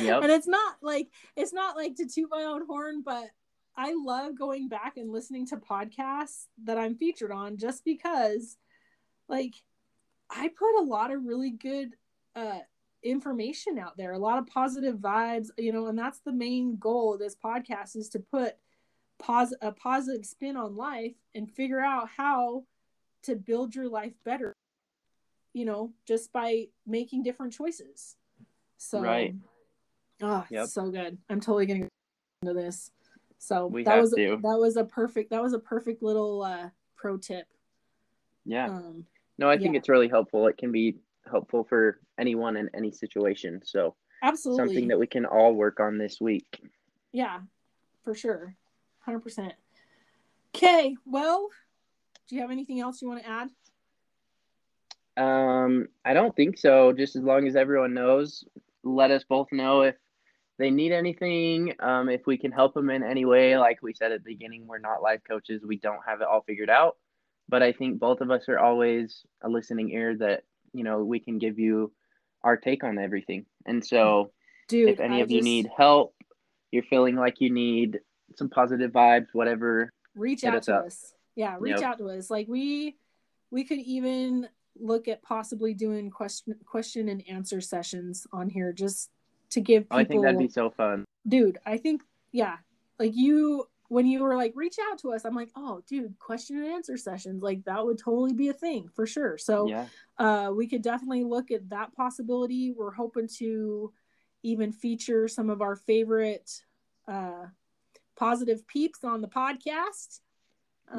[0.01, 0.23] Yep.
[0.23, 3.25] and it's not like it's not like to toot my own horn, but
[3.75, 8.57] I love going back and listening to podcasts that I'm featured on just because,
[9.27, 9.53] like,
[10.29, 11.95] I put a lot of really good
[12.35, 12.59] uh,
[13.03, 17.13] information out there, a lot of positive vibes, you know, and that's the main goal
[17.13, 18.55] of this podcast is to put
[19.19, 22.63] pos- a positive spin on life and figure out how
[23.23, 24.53] to build your life better,
[25.53, 28.15] you know, just by making different choices.
[28.77, 29.35] So, Right.
[30.21, 30.67] Oh, Yep.
[30.67, 31.17] so good.
[31.29, 31.87] I'm totally getting
[32.41, 32.91] into this.
[33.39, 34.37] So We that was to.
[34.41, 37.47] that was a perfect that was a perfect little uh pro tip.
[38.45, 38.67] Yeah.
[38.67, 39.05] Um
[39.37, 39.79] No, I think yeah.
[39.79, 40.47] it's really helpful.
[40.47, 40.99] It can be
[41.29, 43.61] helpful for anyone in any situation.
[43.65, 44.65] So absolutely.
[44.65, 46.61] something that we can all work on this week.
[47.11, 47.41] Yeah,
[48.03, 48.55] for sure.
[49.07, 49.51] 100%.
[50.55, 51.49] Okay, well,
[52.27, 53.49] do you have anything else you want to add?
[55.15, 56.93] Um, I don't think so.
[56.93, 58.43] Just as long as everyone knows,
[58.83, 59.95] let us both know if
[60.57, 61.73] they need anything.
[61.79, 63.57] Um, if we can help them in any way.
[63.57, 65.61] Like we said at the beginning, we're not life coaches.
[65.65, 66.97] We don't have it all figured out.
[67.49, 70.43] But I think both of us are always a listening ear that,
[70.73, 71.91] you know, we can give you
[72.43, 73.45] our take on everything.
[73.65, 74.31] And so
[74.67, 76.15] Dude, if any I of you need help,
[76.71, 77.99] you're feeling like you need
[78.35, 80.85] some positive vibes, whatever, reach out us to up.
[80.85, 81.13] us.
[81.35, 81.83] Yeah, reach Yep.
[81.83, 82.29] out to us.
[82.29, 82.97] Like we
[83.51, 84.47] we could even
[84.79, 89.09] look at possibly doing question question and answer sessions on here just
[89.51, 91.05] to give people Oh, I think that'd be so fun.
[91.27, 92.57] dude i think yeah
[92.97, 96.57] like you when you were like reach out to us i'm like oh dude question
[96.57, 99.85] and answer sessions like that would totally be a thing for sure so Yeah.
[100.17, 103.93] uh we could definitely look at that possibility we're hoping to
[104.41, 106.63] even feature some of our favorite
[107.07, 107.45] uh
[108.15, 110.21] positive peeps on the podcast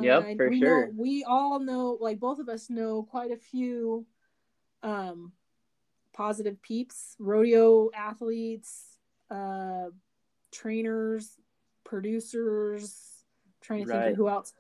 [0.01, 0.87] Yep, Uh, for we sure.
[0.87, 4.07] know we all know like both of us know quite a few
[4.82, 5.32] um
[6.12, 8.99] positive peeps rodeo athletes
[9.30, 9.87] uh
[10.53, 11.37] trainers
[11.85, 13.24] producers
[13.61, 14.53] trying to think of who else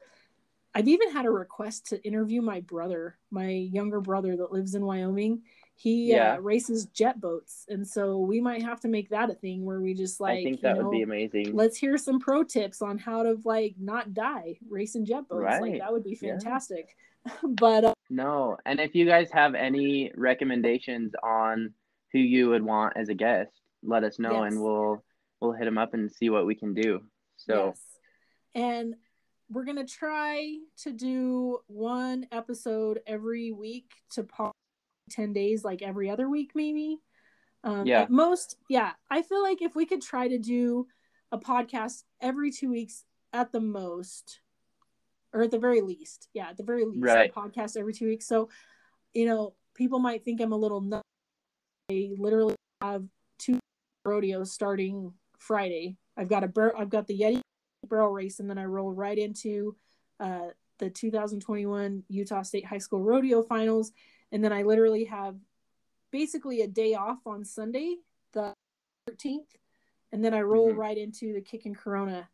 [0.74, 4.84] i've even had a request to interview my brother my younger brother that lives in
[4.84, 5.42] wyoming
[5.76, 6.34] he Yeah.
[6.34, 9.80] uh, races jet boats and so we might have to make that a thing where
[9.80, 11.52] we just like I think that know would be amazing.
[11.54, 15.78] let's hear some pro tips on how to like not die racing jet boats like
[15.80, 16.32] that would be Yeah.
[16.32, 16.96] fantastic
[17.42, 21.72] but uh, No, and if you guys have any recommendations on
[22.12, 23.50] who you would want as a guest,
[23.82, 24.52] let us know, Yes.
[24.52, 25.02] and we'll
[25.40, 27.00] we'll hit them up and see what we can do.
[27.36, 27.80] So yes
[28.54, 28.94] and
[29.50, 34.52] we're gonna try to do one episode every week to pause
[35.10, 36.98] 10 days like every other week maybe.
[37.62, 38.06] Um Yeah.
[38.10, 40.86] most yeah i feel like if we could try to do
[41.32, 44.40] a podcast every two weeks at the most
[45.32, 47.30] or at the very least yeah at the very least Right.
[47.30, 48.26] a podcast every two weeks.
[48.26, 48.48] So
[49.14, 51.02] you know people might think i'm a little nuts
[51.90, 53.04] i literally have
[53.38, 53.58] two
[54.04, 55.96] rodeos starting friday.
[56.16, 57.40] I've got a bar- i've got the yeti
[57.88, 59.76] barrel race and then i roll right into
[60.20, 60.48] uh
[60.78, 63.92] the 2021 utah state high school rodeo finals
[64.32, 65.36] and then i literally have
[66.10, 67.96] basically a day off on sunday
[68.32, 68.52] the
[69.08, 69.56] 13th
[70.12, 70.76] and then i roll Mhm.
[70.76, 72.28] right into the kick and corona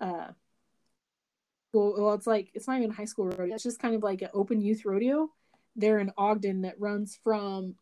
[0.00, 0.28] uh
[1.72, 4.22] well, well it's like it's not even high school rodeo it's just kind of like
[4.22, 5.30] an open youth rodeo
[5.74, 7.74] there in ogden that runs from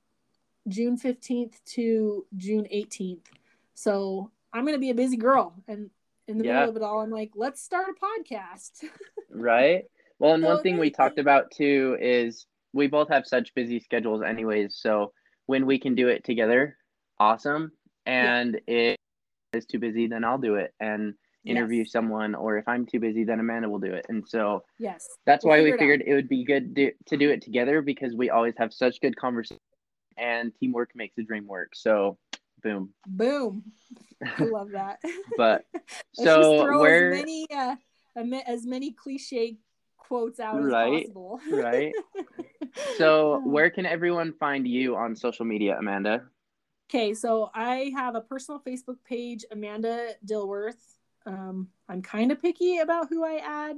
[0.68, 3.26] june 15th to june 18th
[3.74, 5.91] so i'm gonna be a busy girl and
[6.26, 6.55] in the Yeah.
[6.55, 8.85] middle of it all i'm like let's start a podcast
[9.30, 9.85] right.
[10.20, 13.81] Well, and So one thing we talked about too is we both have such busy
[13.81, 14.77] schedules, anyways.
[14.77, 15.12] So
[15.47, 16.77] when we can do it together,
[17.18, 17.72] awesome.
[18.05, 18.97] And if
[19.55, 21.14] it's too busy, then I'll do it and
[21.47, 21.93] interview Yes.
[21.93, 22.35] someone.
[22.35, 24.07] Or if I'm too busy, then Amanda will do it.
[24.09, 25.79] And so yes that's We'll why we it out.
[25.79, 29.01] figured it would be good to, to do it together because we always have such
[29.01, 29.59] good conversation
[30.18, 31.70] and teamwork makes the dream work.
[31.75, 32.18] So
[32.62, 32.95] Boom.
[33.07, 33.62] Boom.
[34.39, 34.99] I love that.
[35.37, 35.64] But
[36.14, 37.77] so where as many uh,
[38.47, 39.59] as many cliche
[39.99, 41.41] quotes out Right, as possible.
[41.53, 41.93] right.
[42.97, 46.22] So where can everyone find you on social media, Amanda?
[46.91, 50.97] Okay, so I have a personal Facebook page, Amanda Dilworth.
[51.27, 53.77] Um, I'm kind of picky about who I add.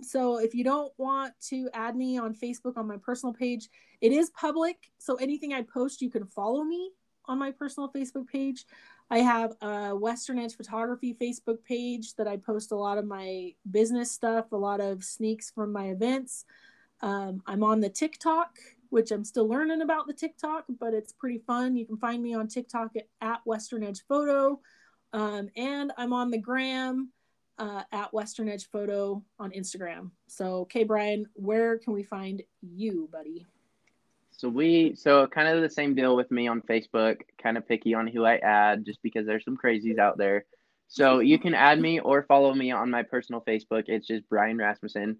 [0.00, 3.68] So if you don't want to add me on Facebook on my personal page,
[4.00, 4.76] it is public.
[4.98, 6.92] So anything I post, you can follow me
[7.26, 8.64] on my personal Facebook page.
[9.10, 13.54] I have a Western Edge Photography Facebook page that I post a lot of my
[13.68, 16.44] business stuff, a lot of sneaks from my events.
[17.00, 18.58] Um, I'm on the TikTok,
[18.90, 21.76] which I'm still learning about the TikTok, but it's pretty fun.
[21.76, 24.60] You can find me on TikTok at, at Western Edge Photo.
[25.12, 27.10] Um, and I'm on the gram
[27.58, 30.10] uh, at Western Edge Photo on Instagram.
[30.26, 33.46] So, okay, Bryan, where can we find you, buddy?
[34.30, 37.92] So we so kind of the same deal with me on Facebook, kind of picky
[37.94, 40.44] on who I add just because there's some crazies out there.
[40.86, 43.84] So you can add me or follow me on my personal Facebook.
[43.88, 45.18] It's just Bryan Rasmussen.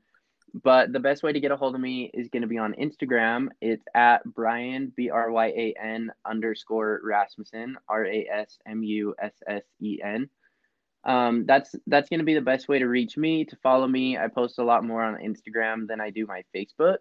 [0.55, 2.74] But the best way to get a hold of me is going to be on
[2.74, 3.49] Instagram.
[3.61, 9.14] It's at Bryan B R Y A N underscore Rasmussen R A S M U
[9.20, 10.28] S S E N.
[11.05, 13.44] Um, that's that's going to be the best way to reach me.
[13.44, 16.99] To follow me, I post a lot more on Instagram than I do my Facebook.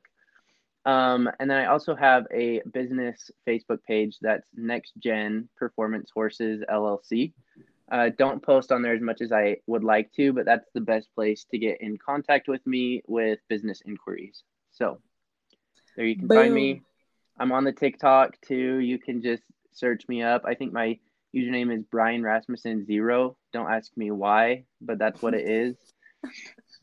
[0.85, 6.63] Um, and then I also have a business Facebook page that's Next Gen Performance Horses
[6.71, 7.33] LLC.
[7.91, 10.81] Uh, don't post on there as much as I would like to, but that's the
[10.81, 14.43] best place to get in contact with me with business inquiries.
[14.71, 14.99] So
[15.95, 16.81] there you can find me.
[17.39, 18.79] I'm on the TikTok too.
[18.79, 20.43] You can just search me up.
[20.45, 20.99] I think my
[21.35, 23.37] username is Bryan Rasmussen zero.
[23.53, 25.75] Don't ask me why, but that's what it is.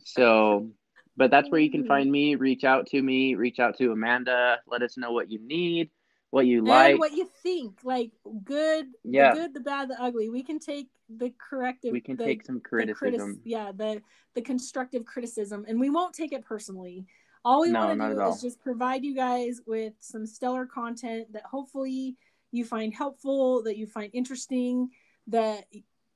[0.04, 0.70] So,
[1.16, 2.34] but that's where you can find me.
[2.34, 3.34] Reach out to me.
[3.34, 4.58] Reach out to Amanda.
[4.66, 5.90] Let us know what you need,
[6.30, 6.98] what you like.
[6.98, 8.10] what you think, like
[8.44, 9.32] good, Yeah.
[9.34, 10.28] the good, the bad, the ugly.
[10.28, 11.92] We can take the corrective.
[11.92, 13.40] we can the, take some criticism.
[13.44, 14.02] yeah, the
[14.34, 17.06] the constructive criticism, and we won't take it personally.
[17.44, 21.32] All we No, want to do is just provide you guys with some stellar content
[21.34, 22.16] that hopefully
[22.52, 24.88] you find helpful, that you find interesting,
[25.26, 25.66] that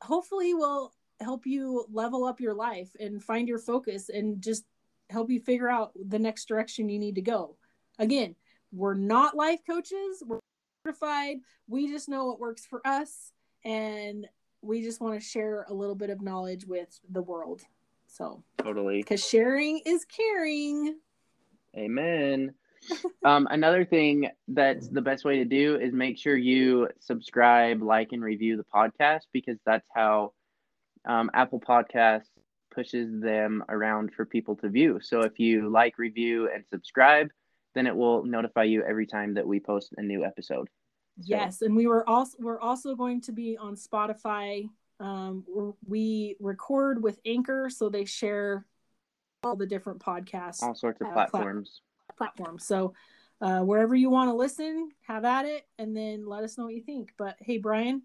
[0.03, 4.65] hopefully will help you level up your life and find your focus and just
[5.11, 7.57] help you figure out the next direction you need to go.
[7.99, 8.35] Again,
[8.73, 10.23] we're not life coaches.
[10.25, 10.39] We're
[10.87, 11.39] certified.
[11.67, 13.33] We just know what works for us
[13.65, 14.27] and
[14.63, 17.63] we just want to share a little bit of knowledge with the world.
[18.07, 18.99] So, Totally.
[18.99, 20.97] because sharing is caring.
[21.77, 22.55] Amen.
[23.25, 28.13] um, another thing that's the best way to do is make sure you subscribe, like,
[28.13, 30.33] and review the podcast because that's how
[31.05, 32.31] um, Apple Podcasts
[32.71, 35.01] pushes them around for people to view.
[35.03, 37.29] So if you like, review, and subscribe,
[37.75, 40.69] then it will notify you every time that we post a new episode.
[41.23, 44.69] Yes, and we were also we're also going to be on Spotify.
[45.01, 45.45] Um,
[45.87, 48.67] we're- record with Anchor, so they share
[49.45, 51.83] all the different podcasts All sorts of Uh, plat- platforms.
[52.17, 52.65] platforms.
[52.67, 52.95] So
[53.41, 56.75] uh, wherever you want to listen, have at it, and then let us know what
[56.75, 57.15] you think.
[57.17, 58.03] But hey, Bryan,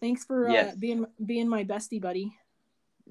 [0.00, 0.76] thanks for uh, Yes.
[0.76, 2.36] being being my bestie buddy.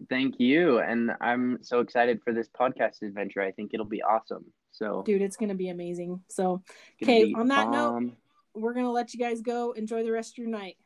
[0.09, 0.79] Thank you.
[0.79, 3.41] And I'm so excited for this podcast adventure.
[3.41, 4.45] I think it'll be awesome.
[4.71, 6.21] So, Dude, it's gonna be amazing.
[6.29, 6.61] So
[7.01, 8.11] okay, on that note-
[8.55, 9.71] we're gonna let you guys go.
[9.71, 10.77] Enjoy the rest of your night.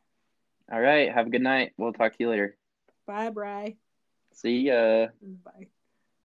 [0.72, 1.12] all right.
[1.12, 1.72] Have a good night.
[1.76, 2.56] We'll talk to you later.
[3.06, 3.76] Bye, Bry.
[4.32, 5.08] See ya.
[5.44, 5.68] Bye.